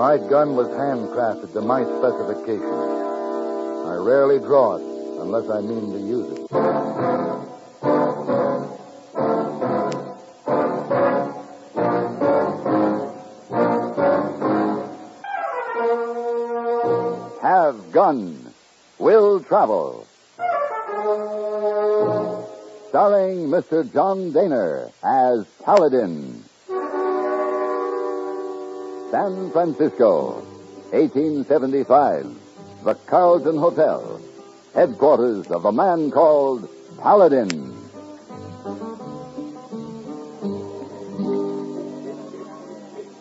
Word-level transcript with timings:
My 0.00 0.16
gun 0.16 0.56
was 0.56 0.66
handcrafted 0.68 1.52
to 1.52 1.60
my 1.60 1.84
specifications. 1.84 2.64
I 2.64 3.96
rarely 3.96 4.38
draw 4.38 4.76
it 4.76 4.82
unless 5.20 5.50
I 5.50 5.60
mean 5.60 5.92
to 5.92 5.98
use 5.98 6.38
it. 6.38 6.50
Have 17.42 17.92
gun. 17.92 18.54
Will 18.98 19.40
travel. 19.40 20.06
Starring 22.88 23.48
Mr. 23.48 23.92
John 23.92 24.32
Dehner 24.32 24.90
as 25.04 25.44
Paladin. 25.62 26.39
San 29.10 29.50
Francisco, 29.50 30.40
1875. 30.92 32.26
The 32.84 32.94
Carlton 32.94 33.56
Hotel. 33.58 34.20
Headquarters 34.72 35.50
of 35.50 35.64
a 35.64 35.72
man 35.72 36.12
called 36.12 36.68
Paladin. 37.02 37.48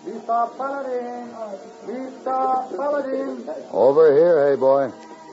Mr. 0.05 0.57
Paladin! 0.57 1.29
Mr. 1.87 2.77
Paladin! 2.77 3.49
Over 3.71 4.13
here, 4.13 4.49
hey 4.49 4.55
boy. 4.55 4.91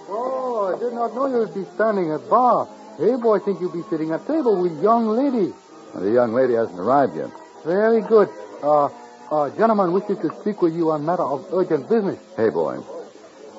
Oh, 0.08 0.74
I 0.74 0.78
did 0.78 0.94
not 0.94 1.14
know 1.14 1.26
you'd 1.26 1.54
be 1.54 1.64
standing 1.74 2.12
at 2.12 2.28
bar. 2.30 2.66
Hey, 2.96 3.16
boy, 3.16 3.40
think 3.40 3.60
you'd 3.60 3.74
be 3.74 3.82
sitting 3.90 4.12
at 4.12 4.26
table 4.26 4.62
with 4.62 4.82
young 4.82 5.08
lady. 5.08 5.52
The 5.94 6.10
young 6.10 6.32
lady 6.32 6.54
hasn't 6.54 6.80
arrived 6.80 7.14
yet. 7.14 7.30
Very 7.64 8.00
good. 8.00 8.30
Uh, 8.62 8.88
uh, 9.30 9.50
gentleman 9.50 9.92
wishes 9.92 10.18
to 10.18 10.34
speak 10.40 10.62
with 10.62 10.74
you 10.74 10.90
on 10.90 11.04
matter 11.04 11.22
of 11.22 11.46
urgent 11.52 11.88
business. 11.88 12.18
Hey 12.36 12.50
boy. 12.50 12.78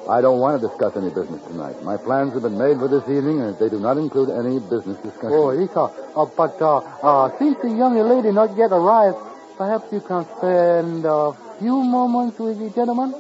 I 0.10 0.22
don't 0.22 0.40
want 0.40 0.62
to 0.62 0.68
discuss 0.68 0.96
any 0.96 1.10
business 1.10 1.44
tonight. 1.48 1.84
My 1.84 1.98
plans 1.98 2.32
have 2.34 2.44
been 2.44 2.58
made 2.58 2.78
for 2.80 2.88
this 2.88 3.04
evening, 3.10 3.42
and 3.42 3.60
they 3.60 3.68
do 3.68 3.78
not 3.78 3.98
include 3.98 4.30
any 4.30 4.58
business 4.60 4.96
discussion. 5.04 5.36
Oh, 5.36 5.52
sir. 5.52 5.92
Uh, 6.16 6.26
but, 6.26 6.56
uh, 6.62 6.78
uh, 7.04 7.38
since 7.38 7.60
the 7.60 7.68
young 7.68 8.00
lady 8.00 8.32
not 8.32 8.56
yet 8.56 8.72
arrived, 8.72 9.18
perhaps 9.58 9.92
you 9.92 10.00
can 10.00 10.24
spend 10.38 11.04
a 11.04 11.36
few 11.60 11.84
moments 11.84 12.40
with 12.40 12.58
the 12.58 12.70
gentleman? 12.70 13.14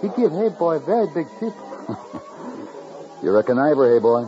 He 0.00 0.08
give 0.08 0.32
hey 0.32 0.48
boy 0.48 0.80
very 0.80 1.06
big 1.14 1.28
tip. 1.38 1.54
You're 3.22 3.38
a 3.38 3.44
conniver, 3.44 3.86
hey 3.94 4.00
boy. 4.02 4.26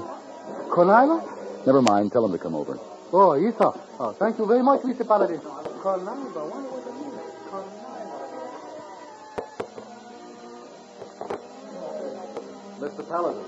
Conniver? 0.70 1.66
Never 1.66 1.82
mind. 1.82 2.12
Tell 2.12 2.24
him 2.24 2.30
to 2.30 2.38
come 2.38 2.54
over. 2.54 2.78
Oh, 3.12 3.34
sir. 3.34 3.72
Oh, 3.98 4.12
thank 4.12 4.38
you 4.38 4.46
very 4.46 4.62
much, 4.62 4.82
Mr. 4.82 5.06
Paladin. 5.06 5.40
Conniver, 5.40 6.83
Mr. 12.80 13.08
Paladin, 13.08 13.44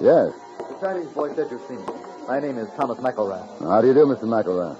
Yes. 0.00 0.32
the 0.58 0.74
Chinese 0.80 1.08
boy 1.08 1.34
said 1.34 1.46
you've 1.50 1.62
seen 1.68 1.78
me. 1.78 1.92
My 2.28 2.40
name 2.40 2.58
is 2.58 2.68
Thomas 2.76 2.98
McElrath. 2.98 3.60
How 3.60 3.80
do 3.80 3.86
you 3.88 3.94
do, 3.94 4.06
Mr. 4.06 4.24
McElrath? 4.24 4.76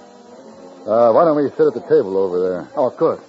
Uh, 0.85 1.11
why 1.13 1.25
don't 1.25 1.35
we 1.37 1.49
sit 1.49 1.67
at 1.67 1.73
the 1.73 1.81
table 1.81 2.17
over 2.17 2.39
there? 2.39 2.67
Oh, 2.75 2.87
of 2.87 2.97
course. 2.97 3.21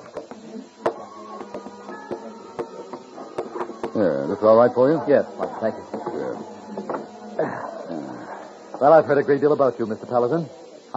Here, 3.94 4.26
this 4.26 4.42
all 4.42 4.56
right 4.56 4.72
for 4.74 4.90
you? 4.92 5.00
Yes, 5.08 5.24
fine, 5.38 5.48
thank 5.60 5.74
you. 5.76 5.84
Good. 6.10 6.36
Well, 8.78 8.92
I've 8.92 9.06
heard 9.06 9.16
a 9.18 9.22
great 9.22 9.40
deal 9.40 9.52
about 9.54 9.78
you, 9.78 9.86
Mr. 9.86 10.06
Paladin. 10.06 10.46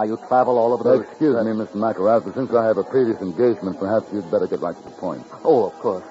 How 0.00 0.06
you 0.06 0.16
travel 0.28 0.56
all 0.56 0.72
over 0.72 0.82
the... 0.82 1.02
Excuse 1.02 1.36
me, 1.44 1.52
Mr. 1.52 1.76
McElrath, 1.76 2.24
but 2.24 2.32
since 2.32 2.50
I 2.54 2.64
have 2.64 2.78
a 2.78 2.82
previous 2.82 3.20
engagement, 3.20 3.78
perhaps 3.78 4.10
you'd 4.14 4.30
better 4.30 4.46
get 4.46 4.60
right 4.60 4.74
to 4.74 4.82
the 4.82 4.96
point. 4.96 5.26
Oh, 5.44 5.66
of 5.66 5.74
course. 5.74 6.02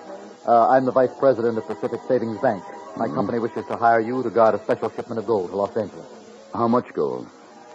Uh, 0.45 0.69
I'm 0.69 0.85
the 0.85 0.91
vice 0.91 1.09
president 1.17 1.57
of 1.57 1.65
Pacific 1.65 1.99
Savings 2.07 2.39
Bank. 2.39 2.61
My 2.97 3.07
company 3.07 3.39
wishes 3.39 3.65
to 3.65 3.75
hire 3.75 3.99
you 3.99 4.21
to 4.21 4.29
guard 4.29 4.53
a 4.53 4.59
special 4.59 4.91
shipment 4.91 5.17
of 5.17 5.25
gold 5.25 5.49
to 5.49 5.55
Los 5.55 5.75
Angeles. 5.75 6.05
How 6.53 6.67
much 6.67 6.93
gold? 6.93 7.27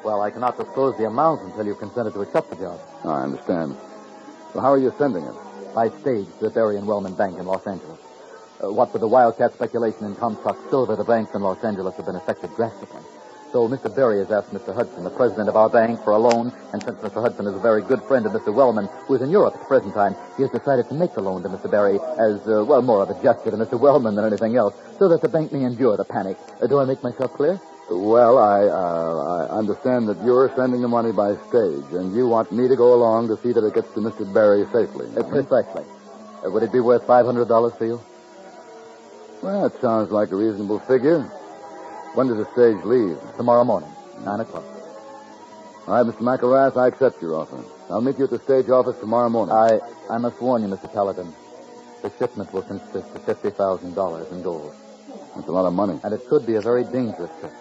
Well, 0.04 0.22
I 0.22 0.30
cannot 0.30 0.56
disclose 0.56 0.96
the 0.98 1.06
amount 1.06 1.42
until 1.42 1.66
you've 1.66 1.80
consented 1.80 2.14
to 2.14 2.20
accept 2.22 2.48
the 2.50 2.56
job. 2.62 2.78
I 3.02 3.24
understand. 3.24 3.76
Well, 4.54 4.62
how 4.62 4.70
are 4.70 4.78
you 4.78 4.94
sending 4.96 5.24
it? 5.24 5.34
By 5.74 5.88
stage 5.88 6.28
to 6.38 6.44
the 6.44 6.50
Berry 6.50 6.76
and 6.76 6.86
Wellman 6.86 7.16
Bank 7.16 7.40
in 7.40 7.44
Los 7.44 7.66
Angeles. 7.66 7.98
Uh, 8.62 8.72
what 8.72 8.92
with 8.92 9.00
the 9.00 9.08
wildcat 9.08 9.52
speculation 9.54 10.04
in 10.04 10.14
Comstock 10.14 10.56
silver, 10.70 10.94
the 10.94 11.02
banks 11.02 11.34
in 11.34 11.42
Los 11.42 11.64
Angeles 11.64 11.96
have 11.96 12.06
been 12.06 12.14
affected 12.14 12.54
drastically. 12.54 13.02
So 13.54 13.68
Mr. 13.68 13.86
Berry 13.86 14.18
has 14.18 14.32
asked 14.32 14.52
Mr. 14.52 14.74
Hudson, 14.74 15.04
the 15.04 15.10
president 15.10 15.48
of 15.48 15.54
our 15.54 15.70
bank, 15.70 16.02
for 16.02 16.10
a 16.10 16.18
loan, 16.18 16.52
and 16.72 16.82
since 16.82 16.98
Mr. 16.98 17.22
Hudson 17.22 17.46
is 17.46 17.54
a 17.54 17.60
very 17.60 17.82
good 17.82 18.02
friend 18.02 18.26
of 18.26 18.32
Mr. 18.32 18.52
Wellman, 18.52 18.88
who 19.06 19.14
is 19.14 19.22
in 19.22 19.30
Europe 19.30 19.54
at 19.54 19.60
the 19.60 19.66
present 19.66 19.94
time, 19.94 20.16
he 20.36 20.42
has 20.42 20.50
decided 20.50 20.88
to 20.88 20.94
make 20.94 21.14
the 21.14 21.20
loan 21.20 21.40
to 21.44 21.48
Mr. 21.48 21.70
Berry 21.70 22.00
as, 22.18 22.42
uh, 22.48 22.64
well, 22.64 22.82
more 22.82 23.00
of 23.00 23.10
a 23.10 23.22
gesture 23.22 23.52
to 23.52 23.56
Mr. 23.56 23.78
Wellman 23.78 24.16
than 24.16 24.24
anything 24.24 24.56
else, 24.56 24.74
so 24.98 25.06
that 25.06 25.22
the 25.22 25.28
bank 25.28 25.52
may 25.52 25.62
endure 25.62 25.96
the 25.96 26.04
panic. 26.04 26.36
Uh, 26.60 26.66
do 26.66 26.80
I 26.80 26.84
make 26.84 27.00
myself 27.04 27.32
clear? 27.34 27.60
Well, 27.88 28.38
I, 28.38 28.64
uh, 28.66 29.46
I 29.46 29.56
understand 29.56 30.08
that 30.08 30.20
you're 30.24 30.50
sending 30.56 30.82
the 30.82 30.88
money 30.88 31.12
by 31.12 31.36
stage, 31.46 31.94
and 31.94 32.12
you 32.12 32.26
want 32.26 32.50
me 32.50 32.66
to 32.66 32.74
go 32.74 32.92
along 32.92 33.28
to 33.28 33.36
see 33.36 33.52
that 33.52 33.64
it 33.64 33.72
gets 33.72 33.94
to 33.94 34.00
Mr. 34.00 34.26
Barry 34.34 34.66
safely. 34.72 35.06
Uh, 35.16 35.22
precisely. 35.22 35.84
Uh, 36.44 36.50
would 36.50 36.64
it 36.64 36.72
be 36.72 36.80
worth 36.80 37.06
$500 37.06 37.78
for 37.78 37.86
you? 37.86 38.02
Well, 39.44 39.68
that 39.68 39.80
sounds 39.80 40.10
like 40.10 40.32
a 40.32 40.34
reasonable 40.34 40.80
figure. 40.80 41.30
When 42.14 42.28
does 42.28 42.38
the 42.38 42.50
stage 42.52 42.84
leave? 42.84 43.18
Tomorrow 43.36 43.64
morning, 43.64 43.90
9 44.24 44.40
o'clock. 44.40 44.62
All 45.88 45.94
right, 45.94 46.06
Mr. 46.06 46.22
McElrath, 46.22 46.76
I 46.76 46.86
accept 46.86 47.20
your 47.20 47.34
offer. 47.34 47.58
I'll 47.90 48.00
meet 48.00 48.18
you 48.18 48.24
at 48.24 48.30
the 48.30 48.38
stage 48.38 48.68
office 48.70 48.96
tomorrow 49.00 49.28
morning. 49.28 49.52
I, 49.52 49.80
I 50.08 50.18
must 50.18 50.40
warn 50.40 50.62
you, 50.62 50.68
Mr. 50.68 50.90
Paladin. 50.92 51.34
The 52.02 52.12
shipment 52.16 52.52
will 52.52 52.62
consist 52.62 52.94
of 53.16 53.26
$50,000 53.26 54.32
in 54.32 54.42
gold. 54.42 54.74
That's 55.34 55.48
a 55.48 55.52
lot 55.52 55.66
of 55.66 55.72
money. 55.72 55.98
And 56.04 56.14
it 56.14 56.26
could 56.28 56.46
be 56.46 56.54
a 56.54 56.60
very 56.60 56.84
dangerous 56.84 57.30
trip. 57.40 57.52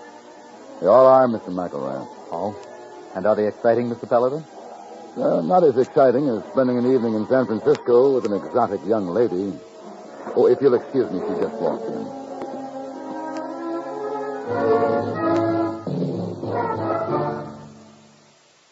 They 0.79 0.85
all 0.85 1.07
are, 1.07 1.27
Mr. 1.27 1.49
McElrath. 1.49 2.07
Oh? 2.31 2.55
And 3.15 3.25
are 3.25 3.35
they 3.35 3.47
exciting, 3.47 3.89
Mr. 3.89 4.07
Paladin? 4.07 4.43
Uh, 5.17 5.41
not 5.41 5.63
as 5.63 5.77
exciting 5.79 6.29
as 6.29 6.43
spending 6.51 6.77
an 6.77 6.93
evening 6.93 7.15
in 7.15 7.27
San 7.27 7.47
Francisco 7.47 8.13
with 8.13 8.25
an 8.25 8.33
exotic 8.33 8.85
young 8.85 9.07
lady. 9.07 9.51
Oh, 10.35 10.47
if 10.47 10.61
you'll 10.61 10.75
excuse 10.75 11.09
me, 11.11 11.19
she 11.21 11.41
just 11.41 11.55
walked 11.55 11.85
in. 11.85 12.22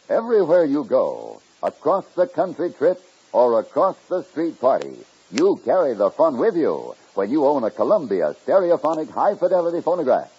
Everywhere 0.09 0.65
you 0.65 0.83
go, 0.83 1.41
across 1.63 2.05
the 2.15 2.27
country 2.27 2.71
trip 2.71 3.01
or 3.31 3.59
across 3.59 3.95
the 4.09 4.23
street 4.23 4.59
party, 4.59 4.95
you 5.31 5.61
carry 5.63 5.93
the 5.93 6.09
fun 6.09 6.37
with 6.37 6.55
you 6.55 6.95
when 7.15 7.29
you 7.29 7.45
own 7.45 7.63
a 7.63 7.71
Columbia 7.71 8.35
stereophonic 8.45 9.09
high 9.09 9.35
fidelity 9.35 9.81
phonograph. 9.81 10.29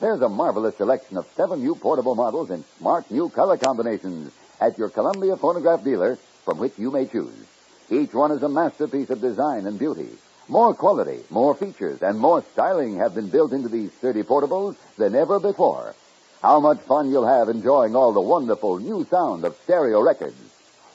There's 0.00 0.22
a 0.22 0.28
marvelous 0.28 0.76
selection 0.76 1.18
of 1.18 1.26
seven 1.36 1.60
new 1.60 1.74
portable 1.74 2.14
models 2.14 2.50
in 2.50 2.64
smart 2.78 3.10
new 3.10 3.28
color 3.28 3.58
combinations 3.58 4.32
at 4.60 4.78
your 4.78 4.88
Columbia 4.88 5.36
phonograph 5.36 5.84
dealer 5.84 6.16
from 6.44 6.58
which 6.58 6.78
you 6.78 6.90
may 6.90 7.06
choose. 7.06 7.46
Each 7.90 8.14
one 8.14 8.32
is 8.32 8.42
a 8.42 8.48
masterpiece 8.48 9.10
of 9.10 9.20
design 9.20 9.66
and 9.66 9.78
beauty. 9.78 10.08
More 10.50 10.74
quality, 10.74 11.20
more 11.30 11.54
features, 11.54 12.02
and 12.02 12.18
more 12.18 12.42
styling 12.42 12.96
have 12.96 13.14
been 13.14 13.28
built 13.28 13.52
into 13.52 13.68
these 13.68 13.92
sturdy 13.92 14.24
portables 14.24 14.74
than 14.98 15.14
ever 15.14 15.38
before. 15.38 15.94
How 16.42 16.58
much 16.58 16.80
fun 16.80 17.08
you'll 17.08 17.24
have 17.24 17.48
enjoying 17.48 17.94
all 17.94 18.12
the 18.12 18.20
wonderful 18.20 18.80
new 18.80 19.06
sound 19.08 19.44
of 19.44 19.54
stereo 19.62 20.02
records. 20.02 20.34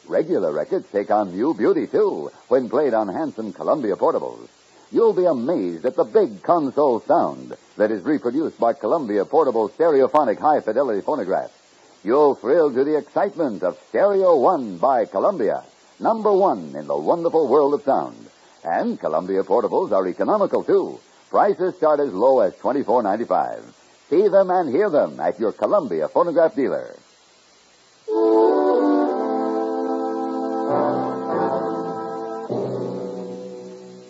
Regular 0.07 0.51
records 0.51 0.91
take 0.91 1.09
on 1.09 1.31
new 1.31 1.53
beauty, 1.53 1.87
too, 1.87 2.31
when 2.49 2.67
played 2.67 2.93
on 2.93 3.07
handsome 3.07 3.53
Columbia 3.53 3.95
portables. 3.95 4.49
You'll 4.91 5.13
be 5.13 5.23
amazed 5.23 5.85
at 5.85 5.95
the 5.95 6.03
big 6.03 6.43
console 6.43 6.99
sound 6.99 7.55
that 7.77 7.91
is 7.91 8.03
reproduced 8.03 8.59
by 8.59 8.73
Columbia 8.73 9.23
portable 9.23 9.69
stereophonic 9.69 10.37
high 10.37 10.59
fidelity 10.59 10.99
phonographs. 10.99 11.53
You'll 12.03 12.35
thrill 12.35 12.73
to 12.73 12.83
the 12.83 12.97
excitement 12.97 13.63
of 13.63 13.79
Stereo 13.87 14.35
One 14.35 14.79
by 14.79 15.05
Columbia, 15.05 15.63
number 15.97 16.33
one 16.33 16.75
in 16.75 16.87
the 16.87 16.97
wonderful 16.97 17.47
world 17.47 17.73
of 17.73 17.83
sound. 17.83 18.24
And 18.65 18.99
Columbia 18.99 19.43
portables 19.43 19.91
are 19.91 20.07
economical 20.07 20.63
too. 20.63 20.99
Prices 21.29 21.75
start 21.75 21.99
as 21.99 22.11
low 22.11 22.39
as 22.39 22.55
twenty-four 22.57 23.03
ninety-five. 23.03 23.63
See 24.09 24.27
them 24.27 24.49
and 24.49 24.69
hear 24.69 24.89
them 24.89 25.19
at 25.19 25.39
your 25.39 25.51
Columbia 25.51 26.07
phonograph 26.07 26.55
dealer. 26.55 26.95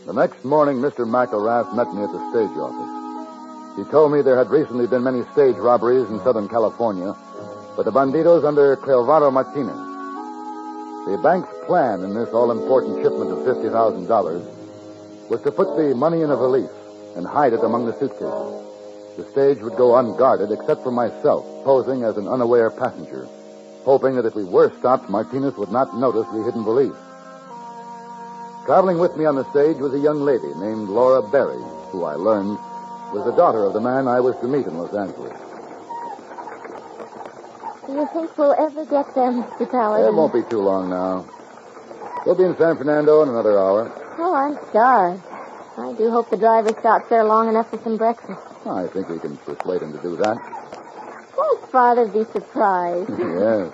The 0.06 0.13
next 0.13 0.46
morning, 0.46 0.78
Mr. 0.78 1.06
McElrath 1.06 1.75
met 1.75 1.94
me 1.94 2.04
at 2.04 2.12
the 2.13 2.30
stage 2.31 2.57
office. 2.57 3.75
He 3.78 3.84
told 3.92 4.13
me 4.13 4.22
there 4.22 4.38
had 4.38 4.50
recently 4.50 4.88
been 4.88 5.04
many 5.04 5.24
stage 5.34 5.57
robberies 5.57 6.10
in 6.10 6.19
Southern 6.19 6.48
California, 6.48 7.13
but 7.75 7.84
the 7.84 7.92
banditos 7.92 8.46
under 8.46 8.78
Cleovado 8.78 9.34
Martinez. 9.34 9.94
The 11.06 11.19
bank's 11.19 11.54
plan 11.68 12.02
in 12.02 12.16
this 12.16 12.30
all-important 12.30 13.04
shipment 13.04 13.30
of 13.30 13.46
$50,000 13.46 14.10
was 15.30 15.40
to 15.44 15.52
put 15.52 15.78
the 15.78 15.94
money 15.94 16.22
in 16.22 16.31
a 16.31 16.36
valise 16.36 16.68
and 17.16 17.28
hide 17.28 17.54
it 17.54 17.63
among 17.63 17.86
the 17.86 17.94
suitcases. 18.00 18.66
The 19.16 19.30
stage 19.30 19.62
would 19.62 19.78
go 19.78 19.96
unguarded 19.98 20.52
except 20.52 20.81
for 20.81 20.90
myself, 20.90 21.46
posing 21.63 22.04
as 22.04 22.18
an 22.18 22.28
unaware 22.28 22.72
passenger, 22.72 23.28
hoping 23.84 24.16
that 24.16 24.25
if 24.25 24.34
we 24.34 24.46
were 24.46 24.74
stopped, 24.80 25.07
Martinez 25.07 25.56
would 25.57 25.72
not 25.72 25.96
notice 25.96 26.25
the 26.34 26.44
hidden 26.44 26.63
valise. 26.63 26.98
Traveling 28.66 28.98
with 28.98 29.16
me 29.16 29.25
on 29.25 29.36
the 29.36 29.48
stage 29.52 29.78
was 29.78 29.94
a 29.94 30.00
young 30.00 30.22
lady 30.25 30.52
named 30.56 30.90
Laura 30.90 31.22
Berry, 31.22 31.62
who 31.92 32.04
I 32.04 32.16
learned 32.16 32.57
was 33.13 33.24
the 33.25 33.38
daughter 33.38 33.63
of 33.63 33.74
the 33.74 33.80
man 33.80 34.07
I 34.07 34.19
was 34.19 34.36
to 34.38 34.48
meet 34.48 34.66
in 34.66 34.75
Los 34.75 34.96
Angeles. 34.96 35.44
Do 37.87 37.93
you 37.93 38.07
think 38.13 38.37
we'll 38.37 38.53
ever 38.53 38.85
get 38.85 39.13
there, 39.13 39.31
Mr. 39.31 39.69
Paladin? 39.69 40.07
It 40.07 40.13
won't 40.13 40.33
be 40.33 40.41
too 40.49 40.59
long 40.59 40.89
now. 40.89 41.29
We'll 42.25 42.35
be 42.35 42.43
in 42.43 42.57
San 42.57 42.77
Fernando 42.77 43.21
in 43.21 43.29
another 43.29 43.59
hour. 43.59 43.91
Oh, 44.17 44.33
I'm 44.33 44.57
starved. 44.69 45.21
I 45.77 45.93
do 45.93 46.09
hope 46.09 46.29
the 46.31 46.37
driver 46.37 46.69
stops 46.79 47.09
there 47.09 47.23
long 47.23 47.49
enough 47.49 47.69
for 47.69 47.77
some 47.83 47.97
breakfast. 47.97 48.41
I 48.65 48.87
think 48.87 49.09
we 49.09 49.19
can 49.19 49.37
persuade 49.37 49.83
him 49.83 49.91
to 49.91 50.01
do 50.01 50.15
that. 50.17 50.37
Won't 51.37 51.71
Father 51.71 52.07
be 52.07 52.23
surprised? 52.31 53.09
yes. 53.19 53.71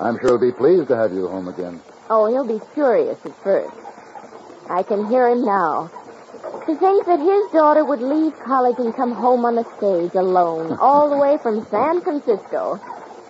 I'm 0.00 0.16
sure 0.20 0.38
he'll 0.38 0.50
be 0.50 0.52
pleased 0.52 0.88
to 0.88 0.96
have 0.96 1.12
you 1.12 1.28
home 1.28 1.48
again. 1.48 1.82
Oh, 2.08 2.30
he'll 2.30 2.46
be 2.46 2.64
furious 2.72 3.18
at 3.24 3.36
first. 3.42 3.74
I 4.70 4.82
can 4.82 5.06
hear 5.08 5.28
him 5.28 5.44
now. 5.44 5.90
To 6.66 6.76
think 6.76 7.04
that 7.06 7.18
his 7.20 7.52
daughter 7.52 7.84
would 7.84 8.00
leave 8.00 8.38
college 8.40 8.76
and 8.78 8.94
come 8.94 9.12
home 9.12 9.44
on 9.44 9.56
the 9.56 9.64
stage 9.76 10.14
alone, 10.14 10.78
all 10.80 11.10
the 11.10 11.18
way 11.18 11.36
from 11.42 11.66
San 11.68 12.00
Francisco. 12.00 12.80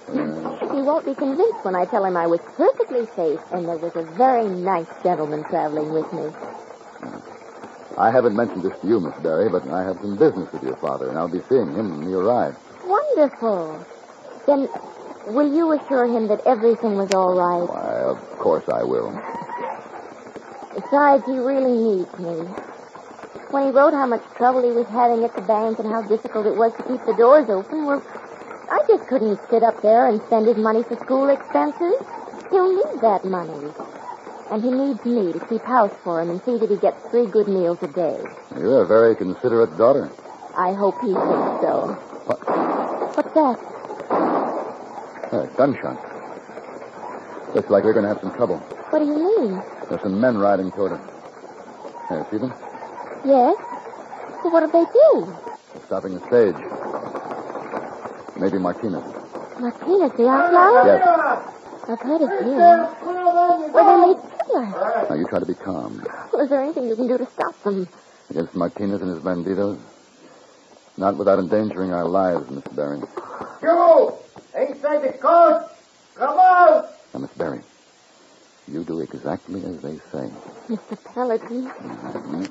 He 0.08 0.80
won't 0.80 1.04
be 1.04 1.14
convinced 1.14 1.64
when 1.64 1.74
I 1.74 1.84
tell 1.84 2.04
him 2.04 2.16
I 2.16 2.26
was 2.26 2.40
perfectly 2.56 3.04
safe 3.16 3.40
and 3.52 3.68
there 3.68 3.76
was 3.76 3.92
a 3.94 4.04
very 4.16 4.48
nice 4.48 4.88
gentleman 5.02 5.44
traveling 5.50 5.92
with 5.92 6.08
me. 6.12 6.32
I 7.98 8.12
haven't 8.12 8.36
mentioned 8.36 8.62
this 8.62 8.78
to 8.80 8.86
you, 8.86 9.00
Miss 9.00 9.14
Barry, 9.22 9.50
but 9.50 9.66
I 9.68 9.82
have 9.82 9.98
some 10.00 10.16
business 10.16 10.46
with 10.52 10.62
your 10.62 10.76
father, 10.76 11.10
and 11.10 11.18
I'll 11.18 11.26
be 11.26 11.42
seeing 11.50 11.74
him 11.74 11.98
when 11.98 12.08
you 12.08 12.18
arrive. 12.22 12.54
Wonderful. 12.84 13.84
Then 14.46 14.68
will 15.26 15.50
you 15.50 15.72
assure 15.74 16.06
him 16.06 16.28
that 16.28 16.40
everything 16.46 16.94
was 16.94 17.10
all 17.10 17.34
right? 17.34 17.66
Why, 17.66 18.06
of 18.06 18.22
course 18.38 18.64
I 18.70 18.86
will. 18.86 19.10
Besides, 20.78 21.26
he 21.26 21.36
really 21.42 21.74
needs 21.74 22.14
me. 22.22 22.46
When 23.50 23.66
he 23.66 23.70
wrote 23.74 23.92
how 23.92 24.06
much 24.06 24.22
trouble 24.36 24.62
he 24.62 24.70
was 24.70 24.86
having 24.94 25.24
at 25.24 25.34
the 25.34 25.42
bank 25.42 25.80
and 25.80 25.88
how 25.90 26.02
difficult 26.06 26.46
it 26.46 26.54
was 26.54 26.70
to 26.78 26.82
keep 26.86 27.02
the 27.02 27.16
doors 27.18 27.50
open, 27.50 27.84
well, 27.84 28.04
I 28.70 28.80
just 28.86 29.06
couldn't 29.08 29.38
sit 29.50 29.62
up 29.62 29.80
there 29.82 30.08
and 30.08 30.20
spend 30.26 30.46
his 30.46 30.56
money 30.56 30.82
for 30.82 30.96
school 30.96 31.28
expenses. 31.28 31.96
He'll 32.50 32.74
need 32.74 33.00
that 33.00 33.24
money. 33.24 33.72
And 34.50 34.62
he 34.62 34.70
needs 34.70 35.04
me 35.04 35.32
to 35.32 35.40
keep 35.46 35.62
house 35.62 35.92
for 36.04 36.20
him 36.20 36.30
and 36.30 36.42
see 36.44 36.58
that 36.58 36.70
he 36.70 36.76
gets 36.76 36.96
three 37.10 37.26
good 37.26 37.48
meals 37.48 37.78
a 37.82 37.88
day. 37.88 38.18
You're 38.56 38.82
a 38.82 38.86
very 38.86 39.14
considerate 39.16 39.76
daughter. 39.76 40.10
I 40.56 40.72
hope 40.72 41.00
he 41.00 41.08
thinks 41.08 41.60
so. 41.64 41.96
What? 42.26 42.38
What's 43.16 43.34
that? 43.34 43.58
Hey, 45.30 45.48
gunshot. 45.56 45.96
Looks 47.54 47.70
like 47.70 47.84
we're 47.84 47.92
going 47.92 48.04
to 48.04 48.08
have 48.08 48.20
some 48.20 48.34
trouble. 48.36 48.58
What 48.90 48.98
do 49.00 49.06
you 49.06 49.16
mean? 49.16 49.62
There's 49.88 50.02
some 50.02 50.20
men 50.20 50.38
riding 50.38 50.70
toward 50.72 50.92
us. 50.92 51.00
Hey, 52.08 52.22
see 52.30 52.38
them? 52.38 52.52
Yes? 53.24 53.56
Well, 54.44 54.52
what 54.52 54.60
did 54.60 54.72
they 54.72 54.84
do? 54.84 55.36
They're 55.74 55.84
stopping 55.86 56.14
the 56.14 56.26
stage. 56.28 56.77
Maybe 58.38 58.58
Martinez. 58.58 59.02
Martinez, 59.58 60.12
the 60.12 60.28
outlaw? 60.28 60.84
Yes. 60.84 61.54
I've 61.88 62.00
heard 62.00 62.22
of 62.22 62.30
him. 62.30 62.56
Well, 63.72 63.84
they 63.86 63.96
made 64.06 64.20
killers. 64.46 65.08
Now, 65.10 65.16
you 65.16 65.26
try 65.26 65.38
to 65.40 65.46
be 65.46 65.54
calm. 65.54 66.04
Well, 66.32 66.42
is 66.42 66.50
there 66.50 66.60
anything 66.62 66.86
you 66.86 66.94
can 66.94 67.08
do 67.08 67.18
to 67.18 67.26
stop 67.26 67.60
them? 67.62 67.88
Against 68.30 68.54
Martinez 68.54 69.00
and 69.02 69.10
his 69.10 69.20
banditos? 69.20 69.78
Not 70.96 71.16
without 71.16 71.38
endangering 71.38 71.92
our 71.92 72.04
lives, 72.04 72.48
Miss 72.50 72.64
Barry. 72.74 73.00
You! 73.62 74.12
Inside 74.54 75.02
the 75.02 75.12
coach! 75.18 75.70
Come 76.14 76.38
out! 76.38 76.90
Now, 77.14 77.20
Miss 77.20 77.30
Barry, 77.32 77.60
you 78.70 78.84
do 78.84 79.00
exactly 79.00 79.64
as 79.64 79.80
they 79.80 79.96
say. 80.12 80.30
Mr. 80.68 80.96
Paladin. 81.14 81.66
Mm-hmm. 81.68 82.44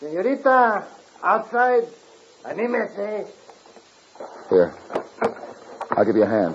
Senorita, 0.00 0.84
outside. 1.22 1.86
Anímese. 2.44 2.98
Eh? 2.98 3.24
Here. 4.50 4.74
I'll 5.90 6.04
give 6.04 6.16
you 6.16 6.22
a 6.22 6.26
hand. 6.26 6.54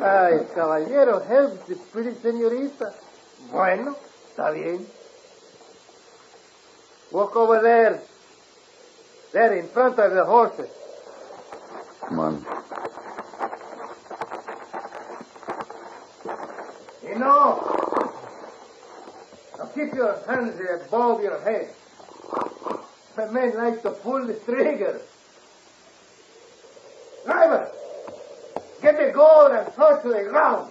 Ay, 0.00 0.46
caballero, 0.54 1.20
help 1.20 1.66
the 1.66 1.74
pretty 1.92 2.12
señorita. 2.20 2.92
Bueno, 3.50 3.96
está 4.28 4.52
bien. 4.52 4.86
Walk 7.10 7.34
over 7.36 7.60
there. 7.60 8.00
There, 9.32 9.56
in 9.58 9.68
front 9.68 9.98
of 9.98 10.12
the 10.14 10.24
horses. 10.24 10.70
Come 12.08 12.18
on. 12.20 12.46
You 17.02 17.18
know, 17.18 18.12
now 19.58 19.66
keep 19.74 19.94
your 19.94 20.18
hands 20.26 20.60
above 20.86 21.22
your 21.22 21.40
head. 21.40 21.74
The 23.18 23.26
men 23.32 23.52
like 23.56 23.82
to 23.82 23.90
pull 23.90 24.24
the 24.28 24.34
trigger. 24.34 25.00
Driver, 27.24 27.68
get 28.80 28.96
the 28.96 29.10
gold 29.12 29.50
and 29.50 29.74
throw 29.74 29.96
it 29.96 30.02
to 30.04 30.08
the 30.10 30.22
ground. 30.30 30.70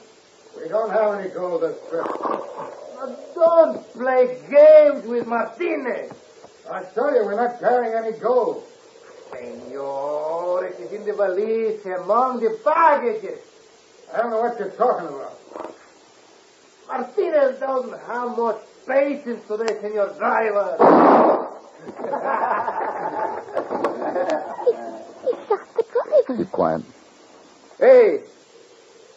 We 0.55 0.69
don't 0.69 0.89
have 0.89 1.19
any 1.19 1.29
gold 1.31 1.63
this 1.63 1.77
trip. 1.89 2.07
Don't 3.35 3.91
play 3.91 4.39
games 4.49 5.05
with 5.05 5.27
Martinez. 5.27 6.13
I 6.71 6.83
tell 6.95 7.13
you, 7.13 7.25
we're 7.25 7.35
not 7.35 7.59
carrying 7.59 7.93
any 7.93 8.17
gold. 8.17 8.63
Senor, 9.33 10.67
it 10.67 10.79
is 10.79 10.93
in 10.93 11.05
the 11.05 11.11
valise 11.11 11.85
among 11.85 12.39
the 12.39 12.57
baggages. 12.63 13.39
I 14.13 14.19
don't 14.19 14.31
know 14.31 14.39
what 14.39 14.57
you're 14.57 14.69
talking 14.69 15.09
about. 15.09 15.75
Martinez 16.87 17.59
doesn't 17.59 17.99
have 18.07 18.37
much 18.37 18.61
patience 18.87 19.45
today, 19.49 19.81
Senor 19.81 20.13
Driver. 20.17 21.47
He 21.87 21.93
shot 25.47 25.67
the 25.75 25.83
driver. 25.93 26.37
Keep 26.37 26.46
quiet. 26.57 26.81
hey, 27.79 28.19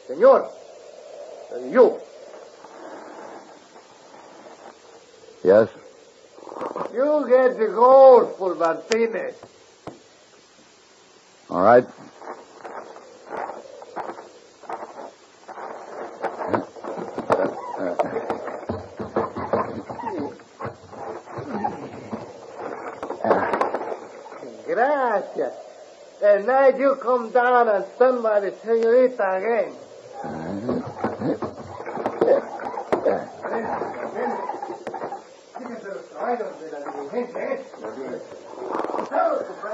Senor, 0.07 0.51
you, 1.73 1.99
Yes? 5.43 5.69
you 6.93 7.27
get 7.31 7.57
the 7.59 7.69
gold 7.75 8.37
for 8.37 8.55
Martinez. 8.57 9.37
All 11.49 11.63
right. 11.63 11.87
And 26.23 26.47
now 26.47 26.69
you 26.69 26.97
come 27.01 27.31
down 27.31 27.69
and 27.69 27.85
stand 27.97 28.23
by 28.23 28.41
the 28.41 28.55
senorita 28.63 29.37
again. 29.37 29.75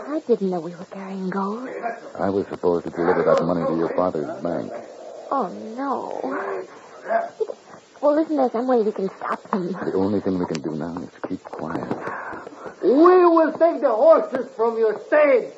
I 0.08 0.20
didn't 0.28 0.50
know 0.50 0.60
we 0.60 0.70
were 0.70 0.84
carrying 0.84 1.30
gold. 1.30 1.68
I 2.16 2.30
was 2.30 2.46
supposed 2.46 2.84
to 2.84 2.90
deliver 2.90 3.24
that 3.24 3.42
money 3.44 3.66
to 3.66 3.76
your 3.76 3.92
father's 3.96 4.40
bank. 4.40 4.72
Oh, 5.32 5.48
no. 5.76 6.20
Well, 8.00 8.18
isn't 8.18 8.36
there 8.36 8.50
some 8.50 8.68
way 8.68 8.82
we 8.82 8.92
can 8.92 9.08
stop 9.16 9.42
them. 9.50 9.72
The 9.72 9.94
only 9.94 10.20
thing 10.20 10.38
we 10.38 10.46
can 10.46 10.62
do 10.62 10.76
now 10.76 10.96
is 11.02 11.10
keep 11.28 11.42
quiet. 11.42 11.88
We 12.82 12.90
will 12.90 13.52
take 13.52 13.80
the 13.80 13.90
horses 13.90 14.48
from 14.54 14.78
your 14.78 15.00
stage. 15.08 15.52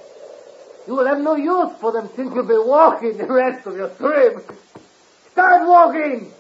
You 0.89 0.95
will 0.97 1.07
have 1.07 1.21
no 1.21 1.37
use 1.37 1.71
for 1.83 1.93
them 1.93 2.09
since 2.17 2.35
you'll 2.35 2.45
be 2.45 2.57
walking 2.57 3.19
the 3.19 3.27
rest 3.27 3.67
of 3.67 3.77
your 3.77 3.91
trip. 3.91 4.51
Start 5.33 5.69
walking. 5.69 6.33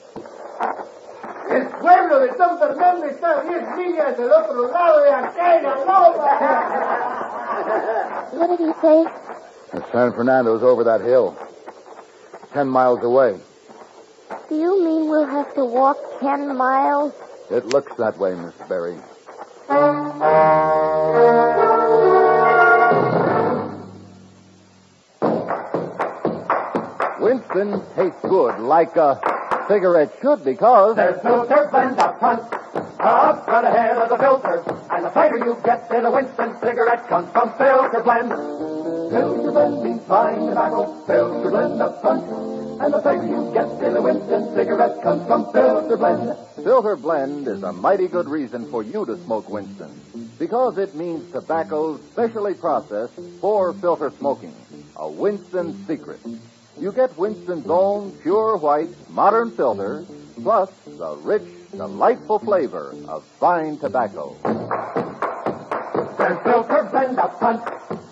El 1.51 1.67
pueblo 1.79 2.21
de 2.21 2.35
San 2.35 2.59
Fernando 2.59 3.07
está 3.09 3.41
a 3.41 3.45
10 3.45 3.77
millas 3.77 4.17
del 4.17 4.33
otro 4.33 4.69
lado 4.73 5.03
de 5.03 5.11
aquella 5.11 5.77
loma. 5.85 6.29
What 8.33 8.57
did 8.57 8.61
he 8.67 8.73
say? 8.81 9.05
And 9.75 9.85
San 9.93 10.13
Fernando's 10.15 10.63
over 10.63 10.83
that 10.85 11.03
hill. 11.03 11.37
Ten 12.55 12.69
miles 12.69 13.03
away. 13.05 13.39
Do 14.49 14.55
you 14.57 14.83
mean 14.83 15.11
we'll 15.11 15.27
have 15.27 15.55
to 15.57 15.65
walk 15.67 15.99
ten 16.21 16.57
miles? 16.57 17.13
It 17.51 17.67
looks 17.67 17.95
that 17.97 18.17
way, 18.17 18.35
Miss 18.35 18.55
Berry. 18.67 18.97
Um, 19.69 20.23
Winston 27.29 27.83
tastes 27.95 28.23
good, 28.23 28.59
like 28.59 28.97
a 28.97 29.21
cigarette 29.69 30.17
should, 30.23 30.43
because 30.47 30.97
There's 30.97 31.21
filter 31.21 31.69
blend 31.71 32.01
up 32.01 32.19
front, 32.19 32.41
up 33.01 33.45
front 33.45 33.67
ahead 33.67 33.99
of 33.99 34.09
the 34.09 34.17
filter. 34.17 34.65
And 34.91 35.05
the 35.05 35.11
flavor 35.11 35.37
you 35.37 35.55
get 35.63 35.91
in 35.91 36.07
a 36.07 36.11
Winston 36.11 36.57
cigarette 36.59 37.07
comes 37.07 37.31
from 37.33 37.53
filter 37.59 38.01
blend. 38.01 38.31
Filter 39.13 39.53
blend 39.53 39.83
means 39.83 40.03
fine 40.07 40.41
tobacco. 40.41 41.05
Filter 41.05 41.51
blend 41.51 41.83
up 41.83 42.01
front. 42.01 42.25
And 42.81 42.95
the 42.95 43.03
flavor 43.03 43.27
you 43.27 43.53
get 43.53 43.85
in 43.85 43.97
a 43.97 44.01
Winston 44.01 44.55
cigarette 44.55 45.03
comes 45.03 45.27
from 45.27 45.53
Filter 45.53 45.97
Blend. 45.97 46.35
Filter 46.63 46.95
Blend 46.95 47.49
is 47.49 47.65
a 47.65 47.73
mighty 47.73 48.07
good 48.07 48.29
reason 48.29 48.71
for 48.71 48.85
you 48.85 49.05
to 49.05 49.19
smoke 49.25 49.49
Winston 49.51 49.91
because 50.39 50.79
it 50.79 50.95
means 50.95 51.31
tobacco 51.33 51.99
specially 52.13 52.55
processed 52.55 53.19
for 53.41 53.73
filter 53.75 54.11
smoking. 54.19 54.55
A 54.95 55.11
Winston 55.11 55.75
secret. 55.87 56.21
You 56.81 56.93
get 56.93 57.17
Winston's 57.19 57.67
own 57.69 58.13
pure 58.23 58.57
white 58.57 58.91
modern 59.11 59.51
filter 59.51 60.05
plus 60.41 60.71
the 60.87 61.17
rich, 61.23 61.43
delightful 61.73 62.39
flavor 62.39 62.95
of 63.09 63.25
fine 63.41 63.79
tobacco. 63.79 64.37
There's 66.19 66.39
Filter 66.45 66.89
Blend 66.93 67.19
up 67.19 67.37
front, 67.41 67.63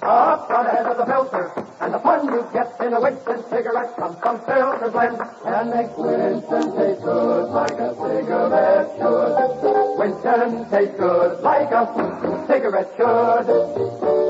up 0.02 0.46
front 0.48 0.68
ahead 0.68 0.86
of 0.86 0.96
the 0.96 1.06
filter. 1.06 1.52
And 1.80 1.94
the 1.94 1.98
fun 2.00 2.26
you 2.26 2.44
get 2.52 2.74
in 2.80 2.92
a 2.92 3.00
Winston 3.00 3.44
cigarette 3.50 3.96
comes 3.96 4.18
from 4.18 4.38
Filter 4.40 4.90
Blend. 4.90 5.20
And 5.44 5.70
makes 5.70 5.96
Winston 5.96 6.76
taste 6.76 7.02
good 7.02 7.50
like 7.50 7.78
a 7.78 7.94
cigarette 7.94 8.90
should. 8.98 9.98
Winston 9.98 10.70
tastes 10.70 10.98
good 10.98 11.40
like 11.40 11.70
a 11.70 12.46
cigarette 12.48 12.90
should. 12.96 14.25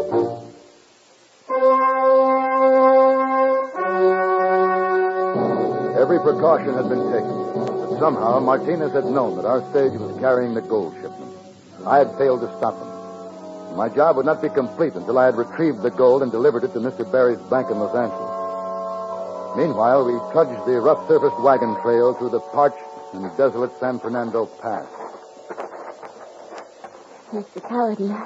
Precaution 6.26 6.74
had 6.74 6.88
been 6.90 7.06
taken. 7.14 7.30
But 7.54 8.02
somehow 8.02 8.40
Martinez 8.40 8.92
had 8.92 9.06
known 9.06 9.36
that 9.36 9.46
our 9.46 9.62
stage 9.70 9.94
was 9.94 10.18
carrying 10.18 10.54
the 10.54 10.60
gold 10.60 10.94
shipment. 10.98 11.30
I 11.86 11.98
had 11.98 12.10
failed 12.18 12.40
to 12.42 12.50
stop 12.58 12.74
him. 12.74 13.78
My 13.78 13.88
job 13.88 14.16
would 14.16 14.26
not 14.26 14.42
be 14.42 14.48
complete 14.48 14.94
until 14.94 15.18
I 15.18 15.26
had 15.26 15.36
retrieved 15.36 15.82
the 15.82 15.90
gold 15.90 16.22
and 16.22 16.32
delivered 16.32 16.64
it 16.64 16.72
to 16.74 16.80
Mr. 16.80 17.06
Barry's 17.06 17.38
bank 17.46 17.70
in 17.70 17.78
Los 17.78 17.94
Angeles. 17.94 18.34
Meanwhile, 19.56 20.02
we 20.02 20.18
trudged 20.32 20.66
the 20.66 20.80
rough 20.80 21.06
surfaced 21.06 21.38
wagon 21.38 21.80
trail 21.82 22.12
through 22.14 22.30
the 22.30 22.40
parched 22.50 22.82
and 23.12 23.30
desolate 23.36 23.70
San 23.78 24.00
Fernando 24.00 24.46
Pass. 24.46 24.88
Mr. 27.30 27.62
Paladin, 27.68 28.16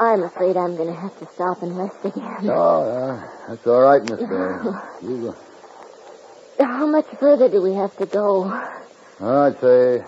I'm 0.00 0.22
afraid 0.24 0.56
I'm 0.56 0.74
going 0.74 0.92
to 0.92 0.98
have 0.98 1.16
to 1.20 1.26
stop 1.34 1.62
and 1.62 1.78
rest 1.78 2.02
again. 2.02 2.50
Oh, 2.50 2.82
uh, 2.82 3.28
that's 3.48 3.66
all 3.66 3.82
right, 3.82 4.02
Miss 4.02 4.18
Barry. 4.26 4.74
You, 5.02 5.36
How 6.58 6.86
much 6.86 7.06
further 7.20 7.48
do 7.48 7.62
we 7.62 7.74
have 7.74 7.96
to 7.98 8.06
go? 8.06 8.44
uh, 8.44 9.46
I'd 9.46 9.60
say 9.60 10.04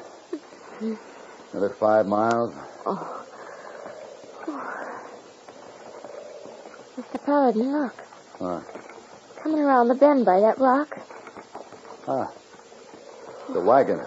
another 1.53 1.71
five 1.71 2.07
miles. 2.07 2.55
Oh. 2.87 3.17
Mr. 6.99 7.25
Paladin, 7.25 7.73
look. 7.73 7.95
What? 8.39 8.65
Coming 9.43 9.61
around 9.61 9.89
the 9.89 9.95
bend 9.95 10.25
by 10.25 10.41
that 10.41 10.59
rock. 10.59 10.99
Ah, 12.09 12.31
the 13.53 13.61
wagon. 13.61 14.01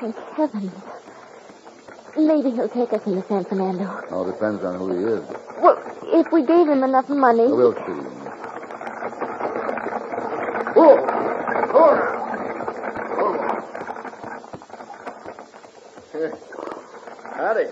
Thank 0.00 0.16
heavens. 0.36 0.72
Maybe 2.16 2.50
he'll 2.50 2.68
take 2.68 2.92
us 2.92 3.06
into 3.06 3.22
San 3.26 3.44
Fernando. 3.44 3.84
All 4.10 4.24
depends 4.24 4.62
on 4.64 4.78
who 4.78 4.92
he 4.92 5.04
is. 5.04 5.24
Well, 5.60 5.82
if 6.04 6.30
we 6.32 6.42
gave 6.44 6.68
him 6.68 6.82
enough 6.84 7.08
money. 7.08 7.46
We'll 7.46 7.74
see. 7.74 8.10
Oh, 10.76 10.98
oh, 11.74 12.10
Howdy. 17.34 17.66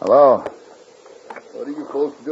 Hello. 0.00 0.38
What 1.52 1.68
are 1.68 1.70
you 1.70 1.84
folks 1.92 2.22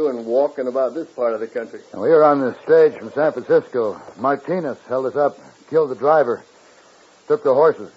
doing 0.55 0.67
walking 0.67 0.67
about 0.67 0.93
this 0.93 1.13
part 1.15 1.33
of 1.33 1.39
the 1.39 1.47
country? 1.47 1.81
We 1.93 2.09
were 2.09 2.23
on 2.23 2.39
the 2.39 2.55
stage 2.63 2.97
from 2.99 3.11
San 3.11 3.31
Francisco. 3.33 4.01
Martinez 4.17 4.77
held 4.87 5.05
us 5.07 5.15
up, 5.15 5.37
killed 5.69 5.89
the 5.91 5.95
driver, 5.95 6.43
took 7.27 7.43
the 7.43 7.53
horses. 7.53 7.91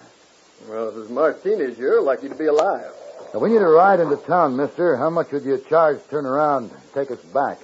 Well, 0.67 0.89
if 0.89 0.97
it's 0.97 1.09
Martinez, 1.09 1.77
you're 1.77 2.01
lucky 2.01 2.27
to 2.29 2.35
be 2.35 2.47
alive. 2.47 2.91
Now, 3.33 3.39
we 3.39 3.49
need 3.49 3.61
a 3.61 3.67
ride 3.67 3.99
into 3.99 4.17
town, 4.17 4.55
mister. 4.57 4.97
How 4.97 5.09
much 5.09 5.31
would 5.31 5.43
you 5.43 5.57
charge 5.69 6.01
to 6.03 6.09
turn 6.09 6.25
around 6.25 6.71
and 6.71 6.93
take 6.93 7.11
us 7.11 7.19
back? 7.33 7.59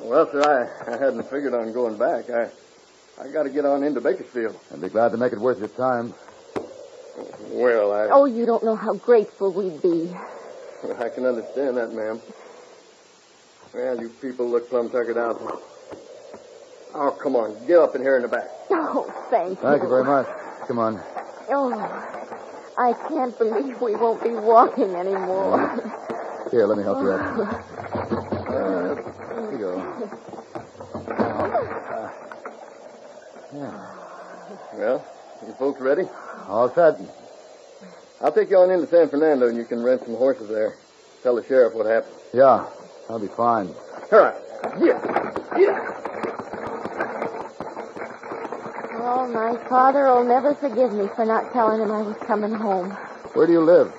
Well, 0.00 0.30
sir, 0.30 0.42
I, 0.86 0.92
I 0.94 0.98
hadn't 0.98 1.24
figured 1.30 1.54
on 1.54 1.72
going 1.72 1.96
back. 1.96 2.28
I 2.30 2.50
I 3.20 3.28
got 3.28 3.44
to 3.44 3.50
get 3.50 3.64
on 3.64 3.82
into 3.84 4.00
Bakersfield. 4.00 4.58
I'd 4.72 4.80
be 4.80 4.88
glad 4.88 5.12
to 5.12 5.18
make 5.18 5.32
it 5.32 5.38
worth 5.38 5.58
your 5.58 5.68
time. 5.68 6.14
Well, 7.50 7.92
I 7.92 8.08
Oh, 8.10 8.24
you 8.24 8.46
don't 8.46 8.64
know 8.64 8.74
how 8.74 8.94
grateful 8.94 9.52
we'd 9.52 9.80
be. 9.82 10.10
I 10.98 11.08
can 11.08 11.24
understand 11.26 11.76
that, 11.76 11.92
ma'am. 11.92 12.20
Well, 13.74 14.00
you 14.00 14.08
people 14.20 14.48
look 14.48 14.68
plumb 14.68 14.90
tuckered 14.90 15.16
out. 15.16 15.40
Oh, 16.94 17.10
come 17.22 17.36
on, 17.36 17.66
get 17.66 17.78
up 17.78 17.94
in 17.94 18.02
here 18.02 18.16
in 18.16 18.22
the 18.22 18.28
back. 18.28 18.48
Oh, 18.70 19.10
thank 19.30 19.50
you. 19.50 19.56
Thank 19.56 19.82
you 19.82 19.88
very 19.88 20.04
much. 20.04 20.26
Come 20.68 20.78
on. 20.78 21.00
Oh, 21.50 21.72
I 22.78 22.92
can't 23.08 23.36
believe 23.38 23.80
we 23.80 23.96
won't 23.96 24.22
be 24.22 24.30
walking 24.30 24.94
anymore. 24.94 25.58
Here, 26.50 26.66
let 26.66 26.76
me 26.76 26.84
help 26.84 27.00
you 27.02 27.12
up. 27.12 27.58
Uh, 28.52 28.94
here 28.94 29.52
you 29.52 29.58
go. 29.58 29.80
Uh, 31.08 32.10
yeah. 33.54 33.94
Well, 34.74 35.06
you 35.46 35.52
folks 35.54 35.80
ready? 35.80 36.02
All 36.48 36.70
set. 36.74 37.00
I'll 38.20 38.32
take 38.32 38.50
you 38.50 38.58
on 38.58 38.70
into 38.70 38.86
San 38.88 39.08
Fernando 39.08 39.48
and 39.48 39.56
you 39.56 39.64
can 39.64 39.82
rent 39.82 40.02
some 40.04 40.16
horses 40.16 40.48
there. 40.48 40.76
Tell 41.22 41.36
the 41.36 41.44
sheriff 41.46 41.72
what 41.72 41.86
happened. 41.86 42.14
Yeah, 42.34 42.66
that'll 43.02 43.18
be 43.18 43.28
fine. 43.28 43.74
All 44.12 44.18
right. 44.18 44.34
Yeah. 44.80 44.98
Yeah. 45.58 45.98
Oh, 49.04 49.26
my 49.32 49.56
father 49.68 50.04
will 50.04 50.24
never 50.24 50.54
forgive 50.54 50.92
me 50.92 51.08
for 51.16 51.24
not 51.24 51.52
telling 51.52 51.80
him 51.80 51.90
I 51.90 52.02
was 52.02 52.16
coming 52.26 52.52
home. 52.52 52.90
Where 53.34 53.46
do 53.46 53.52
you 53.52 53.60
live? 53.60 53.92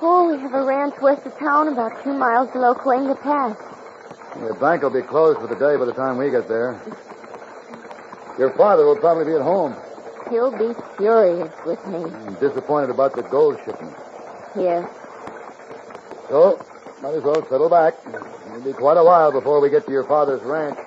Oh, 0.00 0.34
we 0.34 0.40
have 0.40 0.52
a 0.52 0.64
ranch 0.64 0.94
west 1.00 1.24
of 1.26 1.38
town 1.38 1.68
about 1.68 2.02
two 2.02 2.12
miles 2.12 2.50
below 2.50 2.74
Cahuenga 2.74 3.20
Pass. 3.22 3.56
The 4.40 4.54
bank 4.54 4.82
will 4.82 4.90
be 4.90 5.02
closed 5.02 5.38
for 5.38 5.46
the 5.46 5.54
day 5.54 5.76
by 5.76 5.84
the 5.84 5.92
time 5.92 6.18
we 6.18 6.30
get 6.30 6.48
there. 6.48 6.80
Your 8.38 8.50
father 8.56 8.84
will 8.84 8.96
probably 8.96 9.26
be 9.26 9.34
at 9.34 9.42
home. 9.42 9.76
He'll 10.30 10.50
be 10.50 10.74
furious 10.96 11.52
with 11.64 11.84
me. 11.86 11.98
I'm 11.98 12.34
disappointed 12.36 12.90
about 12.90 13.14
the 13.14 13.22
gold 13.22 13.58
shipment. 13.64 13.94
Yes. 14.56 14.88
So, 16.28 16.58
might 17.02 17.14
as 17.14 17.22
well 17.24 17.46
settle 17.48 17.68
back. 17.68 17.94
It'll 18.06 18.60
be 18.62 18.72
quite 18.72 18.96
a 18.96 19.04
while 19.04 19.32
before 19.32 19.60
we 19.60 19.70
get 19.70 19.84
to 19.86 19.92
your 19.92 20.04
father's 20.04 20.42
ranch. 20.42 20.78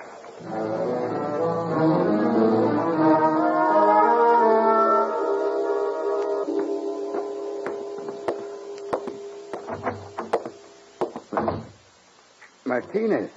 Martinez, 12.64 13.30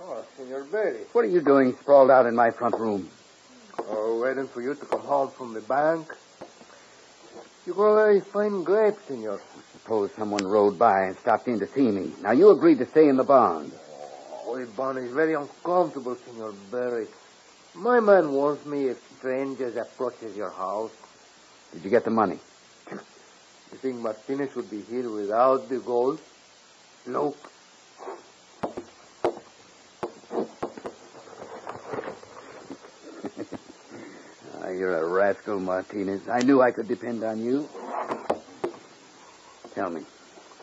Oh, 0.00 0.24
Senor 0.36 0.64
Berry. 0.64 0.98
what 1.12 1.24
are 1.24 1.28
you 1.28 1.40
doing 1.40 1.76
sprawled 1.76 2.10
out 2.10 2.26
in 2.26 2.34
my 2.34 2.50
front 2.50 2.74
room? 2.78 3.08
Oh, 3.88 4.20
waiting 4.20 4.48
for 4.48 4.60
you 4.60 4.74
to 4.74 4.84
come 4.86 5.00
home 5.00 5.30
from 5.30 5.54
the 5.54 5.60
bank. 5.60 6.12
You 7.66 7.74
grow 7.74 7.94
very 7.94 8.20
fine 8.20 8.64
grapes, 8.64 9.04
Senor. 9.06 9.40
Suppose 9.92 10.16
someone 10.16 10.46
rode 10.46 10.78
by 10.78 11.02
and 11.02 11.18
stopped 11.18 11.48
in 11.48 11.60
to 11.60 11.66
see 11.66 11.90
me. 11.90 12.12
Now, 12.22 12.30
you 12.30 12.48
agreed 12.48 12.78
to 12.78 12.86
stay 12.86 13.10
in 13.10 13.18
the 13.18 13.24
barn. 13.24 13.70
Oh, 14.46 14.58
the 14.58 14.64
barn 14.64 14.96
is 14.96 15.12
very 15.12 15.34
uncomfortable, 15.34 16.16
Senor 16.16 16.54
Berry. 16.70 17.08
My 17.74 18.00
man 18.00 18.32
warns 18.32 18.64
me 18.64 18.86
if 18.86 18.96
strangers 19.18 19.76
approaches 19.76 20.34
your 20.34 20.48
house. 20.48 20.92
Did 21.74 21.84
you 21.84 21.90
get 21.90 22.06
the 22.06 22.10
money? 22.10 22.38
You 22.90 23.78
think 23.82 23.96
Martinez 23.96 24.54
would 24.54 24.70
be 24.70 24.80
here 24.80 25.10
without 25.10 25.68
the 25.68 25.78
gold? 25.80 26.22
Look. 27.06 27.36
Ah, 34.64 34.70
you're 34.70 34.96
a 34.96 35.06
rascal, 35.06 35.60
Martinez. 35.60 36.28
I 36.28 36.38
knew 36.38 36.62
I 36.62 36.70
could 36.70 36.88
depend 36.88 37.22
on 37.24 37.44
you. 37.44 37.68
Tell 39.82 39.90
me, 39.90 40.02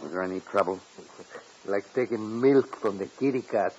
was 0.01 0.13
there 0.13 0.23
any 0.23 0.39
trouble? 0.39 0.79
Like 1.65 1.93
taking 1.93 2.39
milk 2.39 2.79
from 2.79 2.99
the 2.99 3.05
kitty 3.05 3.41
cat. 3.41 3.75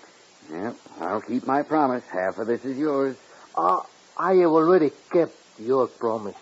Yeah, 0.53 0.75
I'll 1.01 1.23
keep 1.23 1.47
my 1.47 1.63
promise. 1.63 2.05
Half 2.13 2.37
of 2.37 2.47
this 2.47 2.63
is 2.67 2.77
yours. 2.77 3.17
Ah, 3.57 3.87
I 4.19 4.35
have 4.35 4.51
already 4.51 4.91
kept 5.11 5.33
your 5.59 5.87
promise. 5.87 6.37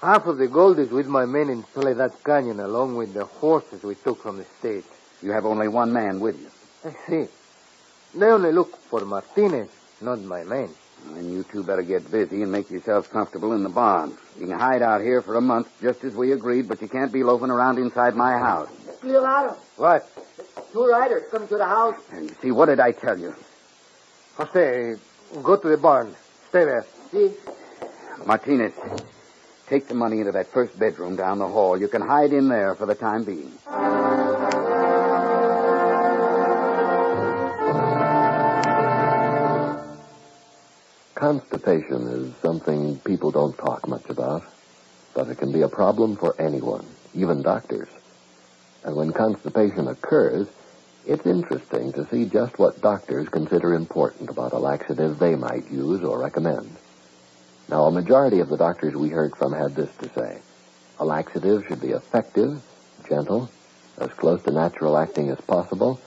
Half 0.00 0.26
of 0.26 0.38
the 0.38 0.46
gold 0.46 0.78
is 0.78 0.90
with 0.90 1.08
my 1.08 1.26
men 1.26 1.48
in 1.48 1.64
Soledad 1.74 2.12
Canyon, 2.24 2.60
along 2.60 2.94
with 2.94 3.12
the 3.12 3.24
horses 3.24 3.82
we 3.82 3.96
took 3.96 4.22
from 4.22 4.38
the 4.38 4.46
state. 4.60 4.84
You 5.20 5.32
have 5.32 5.44
only 5.44 5.66
one 5.66 5.92
man 5.92 6.20
with 6.20 6.40
you. 6.40 6.50
I 6.88 6.94
see. 7.08 7.26
They 8.14 8.26
only 8.26 8.52
look 8.52 8.76
for 8.88 9.04
Martinez, 9.04 9.68
not 10.00 10.20
my 10.20 10.44
men. 10.44 10.72
And 11.16 11.32
you 11.32 11.42
two 11.44 11.62
better 11.62 11.82
get 11.82 12.10
busy 12.10 12.42
and 12.42 12.52
make 12.52 12.70
yourselves 12.70 13.08
comfortable 13.08 13.52
in 13.54 13.62
the 13.62 13.68
barn. 13.68 14.16
You 14.38 14.46
can 14.46 14.58
hide 14.58 14.82
out 14.82 15.00
here 15.00 15.20
for 15.22 15.34
a 15.36 15.40
month, 15.40 15.68
just 15.80 16.04
as 16.04 16.14
we 16.14 16.32
agreed, 16.32 16.68
but 16.68 16.80
you 16.82 16.88
can't 16.88 17.12
be 17.12 17.22
loafing 17.24 17.50
around 17.50 17.78
inside 17.78 18.14
my 18.14 18.32
house. 18.38 18.68
Leonardo, 19.02 19.56
What? 19.76 20.08
two 20.72 20.86
riders 20.86 21.22
coming 21.30 21.48
to 21.48 21.56
the 21.56 21.64
house. 21.64 21.96
And 22.12 22.30
see, 22.42 22.50
what 22.50 22.66
did 22.66 22.78
I 22.80 22.92
tell 22.92 23.18
you? 23.18 23.34
Jose, 24.36 24.96
go 25.42 25.56
to 25.56 25.68
the 25.68 25.76
barn. 25.76 26.14
Stay 26.50 26.64
there. 26.64 26.84
See? 27.10 27.32
Martinez, 28.26 28.72
take 29.68 29.88
the 29.88 29.94
money 29.94 30.18
into 30.20 30.32
that 30.32 30.48
first 30.48 30.78
bedroom 30.78 31.16
down 31.16 31.38
the 31.38 31.48
hall. 31.48 31.78
You 31.80 31.88
can 31.88 32.02
hide 32.02 32.32
in 32.32 32.48
there 32.48 32.74
for 32.74 32.86
the 32.86 32.94
time 32.94 33.24
being. 33.24 33.52
Constipation 41.18 42.06
is 42.06 42.32
something 42.36 42.96
people 43.00 43.32
don't 43.32 43.58
talk 43.58 43.88
much 43.88 44.08
about, 44.08 44.44
but 45.14 45.26
it 45.26 45.36
can 45.36 45.50
be 45.50 45.62
a 45.62 45.68
problem 45.68 46.14
for 46.14 46.40
anyone, 46.40 46.86
even 47.12 47.42
doctors. 47.42 47.88
And 48.84 48.94
when 48.94 49.12
constipation 49.12 49.88
occurs, 49.88 50.46
it's 51.08 51.26
interesting 51.26 51.92
to 51.94 52.06
see 52.08 52.26
just 52.26 52.56
what 52.60 52.80
doctors 52.80 53.28
consider 53.30 53.74
important 53.74 54.30
about 54.30 54.52
a 54.52 54.60
laxative 54.60 55.18
they 55.18 55.34
might 55.34 55.68
use 55.68 56.04
or 56.04 56.20
recommend. 56.20 56.76
Now, 57.68 57.86
a 57.86 57.90
majority 57.90 58.38
of 58.38 58.48
the 58.48 58.56
doctors 58.56 58.94
we 58.94 59.08
heard 59.08 59.34
from 59.34 59.52
had 59.52 59.74
this 59.74 59.90
to 59.96 60.08
say. 60.10 60.38
A 61.00 61.04
laxative 61.04 61.66
should 61.66 61.80
be 61.80 61.90
effective, 61.90 62.62
gentle, 63.08 63.50
as 63.98 64.10
close 64.10 64.44
to 64.44 64.52
natural 64.52 64.96
acting 64.96 65.30
as 65.30 65.40
possible, 65.40 66.00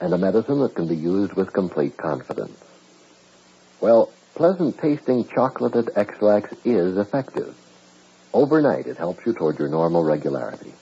and 0.00 0.14
a 0.14 0.16
medicine 0.16 0.60
that 0.60 0.74
can 0.74 0.88
be 0.88 0.96
used 0.96 1.34
with 1.34 1.52
complete 1.52 1.98
confidence. 1.98 2.58
Well, 3.82 4.10
pleasant 4.38 4.78
tasting 4.78 5.26
chocolated 5.26 5.90
Ex-Lax 5.96 6.54
is 6.64 6.96
effective. 6.96 7.56
Overnight, 8.32 8.86
it 8.86 8.96
helps 8.96 9.26
you 9.26 9.32
toward 9.32 9.58
your 9.58 9.66
normal 9.66 10.04
regularity. 10.04 10.72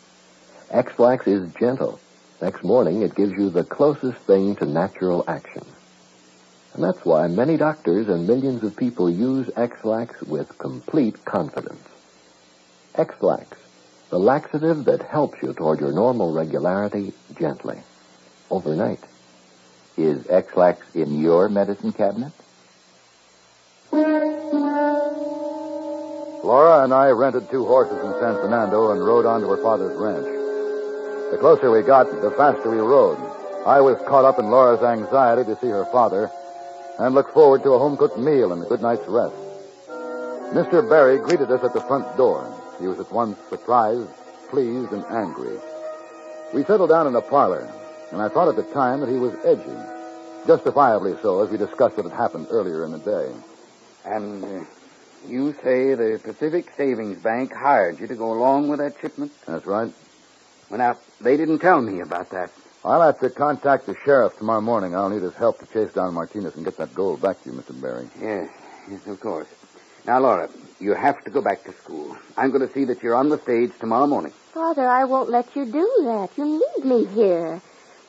Ex-Lax 0.71 1.27
is 1.27 1.55
gentle. 1.55 1.99
Next 2.43 2.63
morning, 2.63 3.01
it 3.01 3.15
gives 3.15 3.33
you 3.33 3.49
the 3.49 3.65
closest 3.65 4.19
thing 4.19 4.57
to 4.57 4.67
natural 4.67 5.25
action. 5.27 5.65
And 6.75 6.85
that's 6.85 7.03
why 7.03 7.29
many 7.29 7.57
doctors 7.57 8.11
and 8.11 8.27
millions 8.27 8.63
of 8.63 8.77
people 8.77 9.09
use 9.09 9.49
Ex-Lax 9.57 10.21
with 10.21 10.59
complete 10.59 11.25
confidence. 11.25 11.89
Ex-Lax, 12.95 13.57
the 14.11 14.19
laxative 14.19 14.85
that 14.85 15.01
helps 15.01 15.43
you 15.43 15.55
toward 15.55 15.81
your 15.81 15.93
normal 15.93 16.31
regularity 16.31 17.15
gently. 17.39 17.79
Overnight. 18.51 19.01
Is 19.97 20.29
Ex-Lax 20.29 20.95
in 20.95 21.23
your 21.23 21.49
medicine 21.49 21.95
cabinet? 21.95 22.33
Laura 26.45 26.85
and 26.85 26.93
I 26.93 27.09
rented 27.11 27.51
two 27.51 27.65
horses 27.65 27.97
in 27.97 28.13
San 28.21 28.35
Fernando 28.35 28.91
and 28.93 29.05
rode 29.05 29.25
on 29.27 29.41
to 29.41 29.49
her 29.49 29.63
father's 29.63 29.97
ranch. 29.97 30.27
The 31.33 31.39
closer 31.39 31.71
we 31.71 31.83
got, 31.83 32.11
the 32.21 32.31
faster 32.33 32.71
we 32.71 32.77
rode. 32.77 33.19
I 33.67 33.81
was 33.81 33.97
caught 34.07 34.25
up 34.25 34.39
in 34.39 34.51
Laura's 34.51 34.83
anxiety 34.83 35.45
to 35.45 35.59
see 35.61 35.69
her 35.69 35.87
father 35.87 36.31
and 36.99 37.15
looked 37.15 37.33
forward 37.33 37.63
to 37.63 37.73
a 37.73 37.79
home-cooked 37.79 38.19
meal 38.19 38.53
and 38.53 38.63
a 38.63 38.69
good 38.69 38.83
night's 38.83 39.09
rest. 39.09 39.35
Mr. 40.53 40.89
Barry 40.89 41.19
greeted 41.19 41.51
us 41.51 41.65
at 41.65 41.73
the 41.73 41.81
front 41.81 42.17
door. 42.17 42.47
He 42.79 42.87
was 42.87 43.01
at 43.01 43.11
once 43.11 43.39
surprised, 43.49 44.11
pleased, 44.51 44.93
and 44.93 45.05
angry. 45.07 45.59
We 46.55 46.65
settled 46.65 46.91
down 46.91 47.07
in 47.07 47.17
a 47.17 47.23
parlor, 47.23 47.69
and 48.13 48.23
I 48.23 48.29
thought 48.29 48.49
at 48.49 48.57
the 48.57 48.73
time 48.75 49.01
that 49.01 49.09
he 49.09 49.19
was 49.19 49.35
edgy. 49.45 50.47
Justifiably 50.47 51.17
so, 51.23 51.43
as 51.43 51.51
we 51.51 51.57
discussed 51.57 51.97
what 51.97 52.07
had 52.07 52.17
happened 52.17 52.47
earlier 52.51 52.85
in 52.85 52.93
the 52.93 52.99
day. 52.99 53.33
And 54.07 54.45
uh, 54.45 54.65
you 55.29 55.53
say 55.65 55.95
the 55.95 56.21
Pacific 56.23 56.73
Savings 56.77 57.21
Bank 57.23 57.53
hired 57.53 57.99
you 57.99 58.07
to 58.07 58.15
go 58.15 58.33
along 58.33 58.69
with 58.69 58.79
that 58.79 58.95
shipment? 59.01 59.33
That's 59.47 59.67
right. 59.67 59.93
Well, 60.71 60.79
now, 60.79 60.99
they 61.21 61.37
didn't 61.37 61.59
tell 61.59 61.81
me 61.81 62.01
about 62.01 62.31
that. 62.31 62.51
I'll 62.85 63.03
have 63.03 63.19
to 63.21 63.31
contact 63.31 63.87
the 63.87 63.97
sheriff 64.05 64.39
tomorrow 64.39 64.61
morning. 64.61 64.95
I'll 64.95 65.09
need 65.09 65.23
his 65.23 65.35
help 65.35 65.59
to 65.59 65.67
chase 65.67 65.93
down 65.93 66.15
Martinez 66.15 66.55
and 66.55 66.65
get 66.65 66.79
that 66.79 66.95
gold 66.95 67.21
back 67.21 67.43
to 67.43 67.51
you, 67.51 67.57
Mr. 67.57 67.81
Barry. 67.81 68.09
Yes, 68.21 68.49
yes, 68.89 69.01
of 69.07 69.19
course. 69.19 69.49
Now, 70.07 70.21
Laura, 70.21 70.49
you 70.79 70.95
have 70.95 71.23
to 71.25 71.31
go 71.31 71.43
back 71.43 71.65
to 71.65 71.75
school. 71.83 72.17
I'm 72.37 72.53
going 72.53 72.67
to 72.67 72.73
see 72.73 72.85
that 72.85 73.03
you're 73.03 73.17
on 73.17 73.29
the 73.29 73.41
stage 73.43 73.73
tomorrow 73.81 74.07
morning. 74.07 74.33
Father, 74.55 74.89
I 74.89 75.05
won't 75.05 75.31
let 75.31 75.57
you 75.57 75.65
do 75.65 75.91
that. 76.05 76.29
You 76.37 76.45
need 76.45 76.85
me 76.85 77.07
here. 77.07 77.61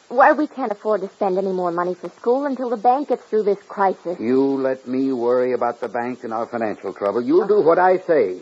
Why, 0.10 0.32
we 0.32 0.48
can't 0.48 0.72
afford 0.72 1.02
to 1.02 1.10
spend 1.10 1.38
any 1.38 1.52
more 1.52 1.72
money 1.72 1.94
for 1.94 2.10
school 2.10 2.46
until 2.46 2.70
the 2.70 2.78
bank 2.78 3.10
gets 3.10 3.24
through 3.26 3.44
this 3.44 3.58
crisis. 3.68 4.18
You 4.20 4.42
let 4.42 4.88
me 4.88 5.12
worry 5.12 5.52
about 5.52 5.82
the 5.82 5.90
bank 5.90 6.24
and 6.24 6.34
our 6.34 6.46
financial 6.46 6.94
trouble. 6.94 7.22
You'll 7.22 7.48
do 7.48 7.60
what 7.62 7.78
I 7.78 7.98
say. 8.00 8.40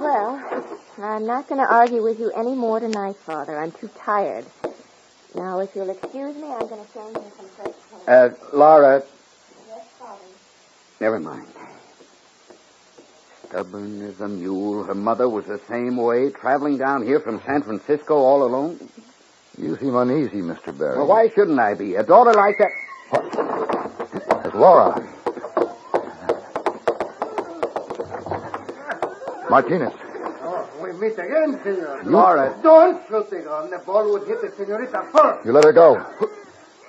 Well, 0.00 0.64
I'm 1.00 1.26
not 1.26 1.48
going 1.48 1.60
to 1.60 1.72
argue 1.72 2.02
with 2.02 2.18
you 2.18 2.32
any 2.32 2.54
more 2.56 2.80
tonight, 2.80 3.16
Father. 3.24 3.56
I'm 3.56 3.70
too 3.70 3.88
tired. 3.96 4.46
Now, 5.36 5.60
if 5.60 5.74
you'll 5.76 5.90
excuse 5.90 6.34
me, 6.36 6.44
I'm 6.52 6.66
going 6.66 6.84
to 6.84 6.92
change 6.92 7.16
into 7.16 7.30
some 7.36 7.46
fresh 7.50 7.74
clothes. 7.90 8.08
Uh, 8.08 8.30
Laura, 8.56 9.02
Yes, 9.68 9.86
Father. 9.98 10.18
never 11.00 11.20
mind. 11.20 11.46
Stubborn 13.48 14.02
as 14.02 14.20
a 14.20 14.28
mule. 14.28 14.82
Her 14.84 14.94
mother 14.94 15.28
was 15.28 15.44
the 15.46 15.60
same 15.68 15.96
way, 15.96 16.30
traveling 16.30 16.78
down 16.78 17.04
here 17.04 17.20
from 17.20 17.40
San 17.46 17.62
Francisco 17.62 18.16
all 18.16 18.42
alone. 18.42 18.78
You 19.56 19.76
seem 19.76 19.94
uneasy, 19.94 20.42
Mr. 20.42 20.76
Barry. 20.76 20.98
Well, 20.98 21.06
why 21.06 21.28
shouldn't 21.28 21.58
I 21.58 21.74
be? 21.74 21.94
A 21.94 22.02
daughter 22.02 22.32
like 22.32 22.58
that. 22.58 22.70
What? 23.10 23.24
It's 24.46 24.54
Laura. 24.54 25.00
Martinez. 29.48 29.92
Oh, 30.42 30.68
we 30.82 30.92
meet 30.94 31.12
again, 31.18 31.60
senor. 31.62 32.02
Laura. 32.04 32.58
Don't 32.62 33.06
shoot 33.08 33.30
the 33.30 33.40
gun. 33.40 33.70
The 33.70 33.78
ball 33.78 34.10
would 34.12 34.26
hit 34.26 34.40
the 34.42 34.50
senorita 34.56 35.06
first. 35.12 35.46
You 35.46 35.52
let 35.52 35.64
her 35.64 35.72
go. 35.72 36.00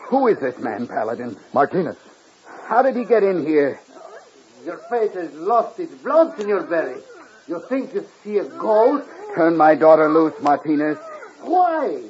Who 0.08 0.28
is 0.28 0.39
this 0.39 0.58
man, 0.58 0.88
Paladin? 0.88 1.38
Martinez. 1.54 1.97
How 2.65 2.82
did 2.82 2.95
he 2.95 3.06
get 3.06 3.23
in 3.23 3.45
here? 3.45 3.80
Your 4.65 4.78
face 4.89 5.13
has 5.13 5.32
lost 5.36 5.80
its 5.80 5.93
blood, 6.01 6.36
Senor 6.38 6.63
Barry. 6.63 7.01
You 7.47 7.63
think 7.69 7.93
you 7.93 8.06
see 8.23 8.39
a 8.39 8.45
ghost? 8.45 9.08
Turn 9.36 9.56
my 9.56 9.75
daughter 9.75 10.10
loose, 10.10 10.34
Martinez. 10.41 10.97
Why? 11.41 12.01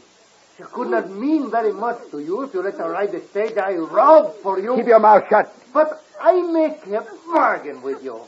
She 0.58 0.64
could 0.64 0.90
not 0.90 1.10
mean 1.12 1.52
very 1.52 1.74
much 1.74 2.00
to 2.12 2.20
you 2.20 2.44
if 2.44 2.54
you 2.54 2.62
let 2.64 2.76
her 2.76 2.90
ride 2.90 3.12
the 3.12 3.22
stage 3.32 3.58
I 3.58 3.74
robbed 3.74 4.42
for 4.42 4.58
you. 4.58 4.76
Keep 4.78 4.88
your 4.88 5.00
mouth 5.00 5.24
shut. 5.30 5.54
But 5.74 6.02
I 6.22 6.42
make 6.42 6.86
a 6.88 7.06
bargain 7.34 7.82
with 7.82 8.02
you. 8.02 8.22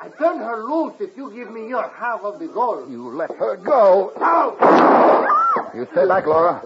I 0.00 0.08
turn 0.08 0.38
her 0.38 0.64
loose 0.64 0.94
if 1.00 1.14
you 1.16 1.30
give 1.30 1.50
me 1.50 1.68
your 1.68 1.86
half 1.88 2.22
of 2.22 2.38
the 2.38 2.46
gold. 2.46 2.90
You 2.90 3.14
let 3.14 3.30
her 3.36 3.56
go. 3.56 4.12
Now! 4.18 4.56
You 5.74 5.86
stay 5.92 6.06
back, 6.08 6.26
Laura. 6.26 6.62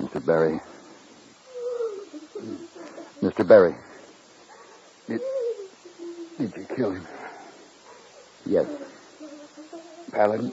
Mr. 0.00 0.24
Barry. 0.24 0.60
Barry. 3.46 3.74
Did, 5.08 5.20
did 6.38 6.52
you 6.56 6.66
kill 6.74 6.90
him? 6.90 7.06
Yes. 8.44 8.66
Paladin, 10.10 10.52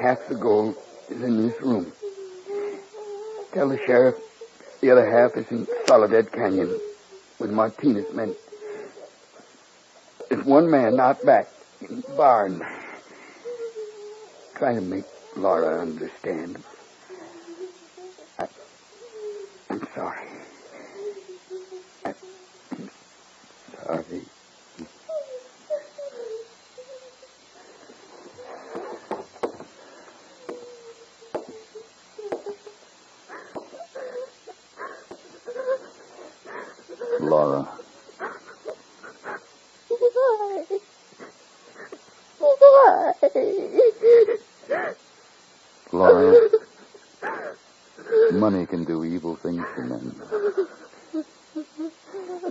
half 0.00 0.18
the 0.28 0.34
gold 0.34 0.76
is 1.08 1.22
in 1.22 1.48
this 1.48 1.60
room. 1.62 1.92
Tell 3.52 3.68
the 3.68 3.78
sheriff 3.86 4.16
the 4.80 4.90
other 4.90 5.10
half 5.10 5.36
is 5.36 5.50
in 5.50 5.66
Soledad 5.86 6.32
Canyon 6.32 6.78
with 7.38 7.50
Martinez 7.50 8.12
men. 8.12 8.34
There's 10.28 10.44
one 10.44 10.70
man 10.70 11.00
out 11.00 11.24
back 11.24 11.48
in 11.80 12.02
the 12.02 12.12
barn. 12.14 12.62
Try 14.56 14.74
to 14.74 14.80
make 14.80 15.04
Laura 15.36 15.80
understand. 15.80 16.62
I, 18.38 18.48
I'm 19.70 19.88
sorry. 19.94 20.28
I, 22.04 22.14
I'm 22.72 22.90
sorry. 23.88 24.22
Laura. 37.20 37.68
Why? 39.88 40.64
Why? 42.38 43.08
Laura. 45.92 46.50
Money 48.32 48.66
can 48.66 48.84
do 48.84 49.04
evil 49.04 49.36
things 49.36 49.64
to 49.76 49.82
men. 49.82 50.14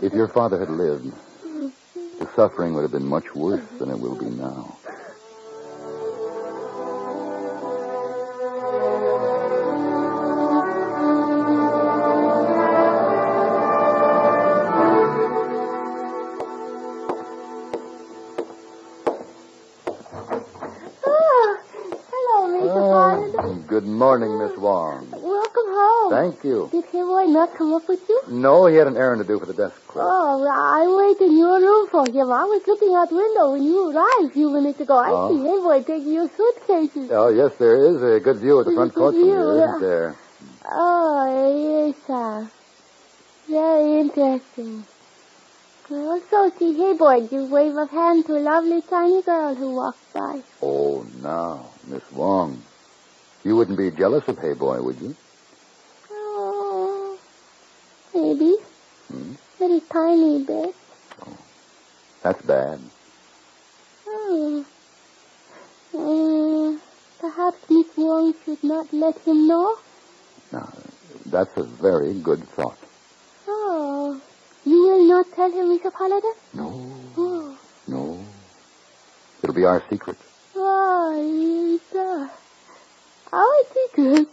If 0.02 0.13
your 0.13 0.28
father 0.28 0.60
had 0.60 0.70
lived, 0.70 1.13
the 2.20 2.28
suffering 2.36 2.74
would 2.74 2.82
have 2.82 2.91
been 2.91 3.08
much 3.08 3.34
worse 3.36 3.63
than 3.80 3.89
it 3.89 4.00
will 4.00 4.15
be 4.15 4.26
now. 4.26 4.78
Ah, 21.06 21.58
good 23.67 23.86
morning, 23.86 24.38
Miss 24.38 24.56
Wong. 24.58 25.16
Welcome. 26.10 26.32
Thank 26.32 26.43
you. 26.46 26.70
Did 26.72 26.91
Boy 26.91 27.26
not 27.26 27.56
come 27.58 27.74
up 27.74 27.88
with 27.88 28.00
you? 28.08 28.22
No, 28.30 28.67
he 28.67 28.76
had 28.76 28.88
an 28.88 28.98
errand 28.98 29.22
to 29.22 29.28
do 29.28 29.39
for 29.39 29.46
the 29.46 29.54
desk 29.54 29.76
clerk. 29.88 30.08
Oh, 30.08 30.48
I 30.48 30.88
waited 30.88 31.32
in 31.32 31.38
your 31.38 31.60
room 31.60 31.88
for 31.89 32.06
him. 32.08 32.32
I 32.32 32.43
was 32.46 32.62
looking 32.67 32.96
out 32.96 33.10
the 33.10 33.15
window 33.15 33.52
when 33.52 33.63
you 33.63 33.91
arrived 33.91 34.32
a 34.32 34.34
few 34.34 34.50
minutes 34.50 34.80
ago. 34.80 34.98
I 34.98 35.12
Oh. 35.12 35.30
see 35.30 35.43
Boy 35.43 35.84
taking 35.84 36.13
your 36.13 36.30
suitcases. 36.30 37.10
Oh, 37.12 37.30
yes, 37.30 37.52
there 37.60 37.76
is 37.76 38.02
a 38.04 38.20
good 38.20 38.38
view 38.39 38.60
of 38.60 38.65
the 38.65 38.74
front 38.74 38.93
porch 38.96 39.15
from 39.15 39.24
here, 39.24 39.52
isn't 39.63 39.82
there? 39.82 40.15
Oh, 40.72 41.88
yes, 41.88 41.96
sir. 42.08 42.52
Very 43.50 44.00
interesting. 44.02 44.86
I 45.89 45.96
also 45.96 46.52
see 46.58 46.74
Hey 46.74 46.93
Boy 46.93 47.28
give 47.28 47.50
wave 47.50 47.76
of 47.76 47.89
hand 47.89 48.26
to 48.28 48.34
a 48.38 48.39
lovely 48.43 48.82
tiny 48.82 49.22
girl 49.22 49.56
who 49.56 49.76
walked 49.76 50.13
by. 50.13 50.41
Oh, 50.62 51.06
now, 51.22 51.70
Miss 51.88 52.04
Wong. 52.12 52.62
You 53.43 53.56
wouldn't 53.56 53.78
be 53.78 53.91
jealous 53.91 54.28
of 54.28 54.38
Hey 54.39 54.54
Boy, 54.54 54.82
would 54.82 55.00
you? 55.00 55.15
Maybe. 58.17 58.56
Hmm? 59.12 59.34
Very 59.60 59.80
tiny 59.91 60.43
bit. 60.43 60.75
Oh, 61.21 61.38
That's 62.23 62.41
bad. 62.41 62.80
Oh. 64.08 64.65
Uh, 65.93 66.80
perhaps 67.19 67.58
Miss 67.69 67.86
Wong 67.95 68.34
should 68.43 68.63
not 68.63 68.91
let 68.91 69.17
him 69.19 69.47
know? 69.47 69.77
Now, 70.51 70.67
that's 71.27 71.56
a 71.58 71.63
very 71.63 72.13
good 72.19 72.43
thought. 72.49 72.77
Oh. 73.47 74.19
You 74.65 74.82
will 74.82 75.06
not 75.08 75.32
tell 75.34 75.51
him, 75.51 75.67
Mr. 75.77 75.93
Paladin? 75.93 76.34
No, 76.53 76.69
Oh. 77.17 77.58
no. 77.88 78.19
It'll 79.43 79.56
be 79.56 79.65
our 79.65 79.84
secret. 79.89 80.17
Oh, 80.56 81.13
yes, 81.21 81.82
sir. 81.93 82.30
Our 83.32 83.63
secret. 83.75 84.27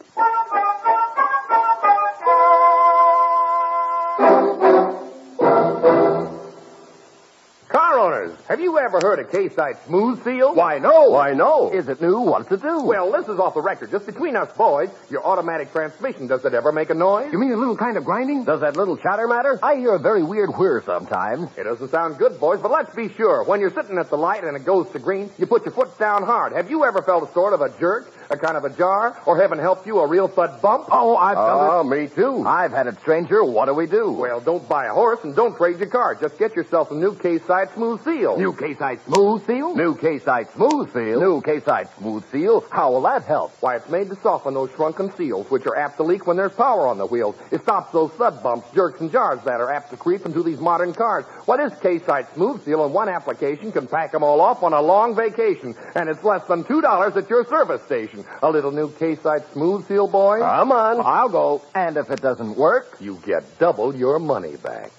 You 8.74 8.80
ever 8.80 8.98
heard 8.98 9.20
of 9.20 9.30
Casite 9.30 9.87
Smooth 9.87 10.24
Seal? 10.24 10.52
Why, 10.52 10.80
no. 10.80 11.10
Why, 11.10 11.30
no. 11.32 11.70
Is 11.70 11.87
it 11.88 12.02
new? 12.02 12.18
What's 12.18 12.50
it 12.50 12.60
do? 12.60 12.82
Well, 12.82 13.12
this 13.12 13.28
is 13.28 13.38
off 13.38 13.54
the 13.54 13.60
record. 13.60 13.92
Just 13.92 14.04
between 14.04 14.34
us 14.34 14.50
boys, 14.56 14.90
your 15.10 15.24
automatic 15.24 15.70
transmission, 15.70 16.26
does 16.26 16.44
it 16.44 16.54
ever 16.54 16.72
make 16.72 16.90
a 16.90 16.94
noise? 16.94 17.32
You 17.32 17.38
mean 17.38 17.52
a 17.52 17.56
little 17.56 17.76
kind 17.76 17.96
of 17.96 18.04
grinding? 18.04 18.42
Does 18.42 18.62
that 18.62 18.76
little 18.76 18.96
chatter 18.96 19.28
matter? 19.28 19.60
I 19.62 19.76
hear 19.76 19.94
a 19.94 20.00
very 20.00 20.24
weird 20.24 20.50
whir 20.56 20.82
sometimes. 20.84 21.56
It 21.56 21.62
doesn't 21.62 21.88
sound 21.90 22.18
good, 22.18 22.40
boys, 22.40 22.58
but 22.60 22.72
let's 22.72 22.92
be 22.96 23.10
sure. 23.10 23.44
When 23.44 23.60
you're 23.60 23.70
sitting 23.70 23.96
at 23.96 24.10
the 24.10 24.18
light 24.18 24.42
and 24.42 24.56
it 24.56 24.64
goes 24.64 24.90
to 24.90 24.98
green, 24.98 25.30
you 25.38 25.46
put 25.46 25.64
your 25.64 25.72
foot 25.72 25.96
down 25.96 26.24
hard. 26.24 26.52
Have 26.52 26.68
you 26.68 26.84
ever 26.84 27.00
felt 27.00 27.30
a 27.30 27.32
sort 27.32 27.52
of 27.52 27.60
a 27.60 27.70
jerk, 27.78 28.12
a 28.30 28.37
kind 28.37 28.56
of 28.56 28.64
a 28.64 28.70
jar, 28.70 29.20
or 29.26 29.40
heaven 29.40 29.58
help 29.58 29.87
you, 29.87 29.98
a 29.98 30.06
real 30.06 30.28
thud 30.28 30.60
bump? 30.60 30.88
Oh, 30.90 31.16
I've 31.16 31.37
felt 31.37 31.60
ah, 31.60 31.66
it. 31.66 31.80
Oh, 31.80 31.84
me 31.84 32.08
too. 32.08 32.46
I've 32.46 32.72
had 32.72 32.87
it, 32.87 32.98
stranger. 33.00 33.44
What 33.44 33.66
do 33.66 33.74
we 33.74 33.87
do? 33.87 34.10
Well, 34.10 34.40
don't 34.40 34.68
buy 34.68 34.87
a 34.87 34.92
horse 34.92 35.20
and 35.24 35.34
don't 35.34 35.56
trade 35.56 35.78
your 35.78 35.88
car. 35.88 36.14
Just 36.14 36.38
get 36.38 36.54
yourself 36.54 36.90
a 36.90 36.94
new 36.94 37.14
Casite 37.14 37.74
Smooth 37.74 38.04
Seal. 38.04 38.37
New 38.37 38.52
Casite 38.52 39.04
Smooth 39.04 39.46
Seal? 39.46 39.74
New 39.74 39.94
Casite 39.94 40.52
Smooth 40.54 40.92
Seal? 40.92 41.20
New 41.20 41.40
Casite 41.40 41.88
Smooth 41.98 42.24
Seal? 42.30 42.64
How 42.70 42.92
will 42.92 43.02
that 43.02 43.24
help? 43.24 43.52
Why, 43.60 43.76
it's 43.76 43.88
made 43.88 44.08
to 44.10 44.16
soften 44.16 44.54
those 44.54 44.70
shrunken 44.76 45.14
seals, 45.16 45.50
which 45.50 45.66
are 45.66 45.76
apt 45.76 45.96
to 45.96 46.02
leak 46.02 46.26
when 46.26 46.37
there's 46.37 46.52
power 46.52 46.87
on 46.87 46.98
the 46.98 47.06
wheels. 47.06 47.34
It 47.50 47.62
stops 47.62 47.92
those 47.92 48.10
thud 48.12 48.42
bumps, 48.42 48.70
jerks, 48.74 49.00
and 49.00 49.10
jars 49.10 49.40
that 49.44 49.60
are 49.60 49.72
apt 49.72 49.90
to 49.90 49.96
creep 49.96 50.24
into 50.26 50.42
these 50.42 50.60
modern 50.60 50.92
cars. 50.92 51.24
Why, 51.46 51.56
this 51.56 51.78
Casite 51.80 52.32
Smooth 52.34 52.64
Seal 52.64 52.84
in 52.84 52.92
one 52.92 53.08
application 53.08 53.72
can 53.72 53.87
pack 53.87 54.12
them 54.12 54.22
all 54.22 54.40
off 54.40 54.62
on 54.62 54.72
a 54.72 54.80
long 54.80 55.16
vacation, 55.16 55.74
and 55.94 56.08
it's 56.08 56.22
less 56.22 56.44
than 56.46 56.64
$2 56.64 57.16
at 57.16 57.30
your 57.30 57.44
service 57.46 57.82
station. 57.82 58.13
A 58.42 58.50
little 58.50 58.70
new 58.70 58.88
Casite 58.90 59.50
Smooth 59.53 59.87
Seal, 59.88 60.07
boy? 60.07 60.40
Come 60.40 60.72
on. 60.72 61.00
I'll 61.05 61.29
go. 61.29 61.62
And 61.74 61.96
if 61.96 62.11
it 62.11 62.20
doesn't 62.20 62.57
work, 62.57 62.96
you 63.00 63.20
get 63.24 63.59
double 63.59 63.94
your 63.94 64.18
money 64.18 64.57
back. 64.57 64.90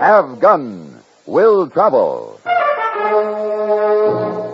Have 0.00 0.40
Gun 0.40 1.00
Will 1.26 1.68
Travel. 1.70 2.40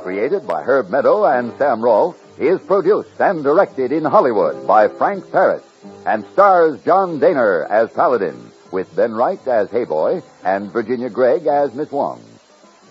Created 0.03 0.47
by 0.47 0.63
Herb 0.63 0.91
Meadow 0.91 1.25
and 1.25 1.57
Sam 1.59 1.83
Rolfe, 1.83 2.17
is 2.39 2.61
produced 2.61 3.21
and 3.21 3.43
directed 3.43 3.91
in 3.91 4.05
Hollywood 4.05 4.67
by 4.67 4.87
Frank 4.87 5.31
Paris 5.33 5.63
and 6.09 6.25
stars 6.33 6.81
John 6.85 7.21
Dehner 7.21 7.69
as 7.69 7.91
Paladin, 7.91 8.51
with 8.73 8.97
Ben 8.97 9.13
Wright 9.13 9.47
as 9.47 9.71
Hey 9.71 9.85
Boy 9.85 10.23
and 10.43 10.73
Virginia 10.73 11.11
Gregg 11.11 11.47
as 11.47 11.75
Miss 11.75 11.93
Wong. 11.93 12.25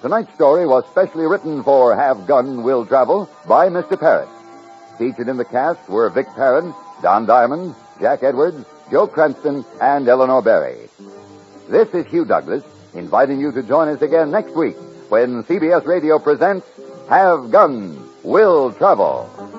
Tonight's 0.03 0.31
story 0.35 0.67
was 0.67 0.85
specially 0.91 1.25
written 1.25 1.63
for 1.63 1.95
Have 1.95 2.27
Gun 2.27 2.61
Will 2.61 2.85
Travel 2.85 3.27
by 3.47 3.69
Mr. 3.69 3.99
Parrott. 3.99 4.29
Featured 4.99 5.29
in 5.29 5.37
the 5.37 5.45
cast 5.45 5.89
were 5.89 6.11
Vic 6.11 6.27
Perrin, 6.35 6.75
Don 7.01 7.25
Diamond, 7.25 7.73
Jack 7.99 8.21
Edwards, 8.21 8.63
Joe 8.91 9.07
Cranston, 9.07 9.65
and 9.81 10.07
Eleanor 10.07 10.43
Berry. 10.43 10.87
This 11.69 11.89
is 11.95 12.05
Hugh 12.05 12.23
Douglas, 12.23 12.63
inviting 12.93 13.39
you 13.39 13.51
to 13.51 13.63
join 13.63 13.87
us 13.87 14.03
again 14.03 14.29
next 14.29 14.55
week 14.55 14.75
when 15.09 15.43
CBS 15.45 15.87
Radio 15.87 16.19
presents 16.19 16.67
Have 17.09 17.49
Gun 17.49 17.97
Will 18.21 18.71
Travel. 18.73 19.56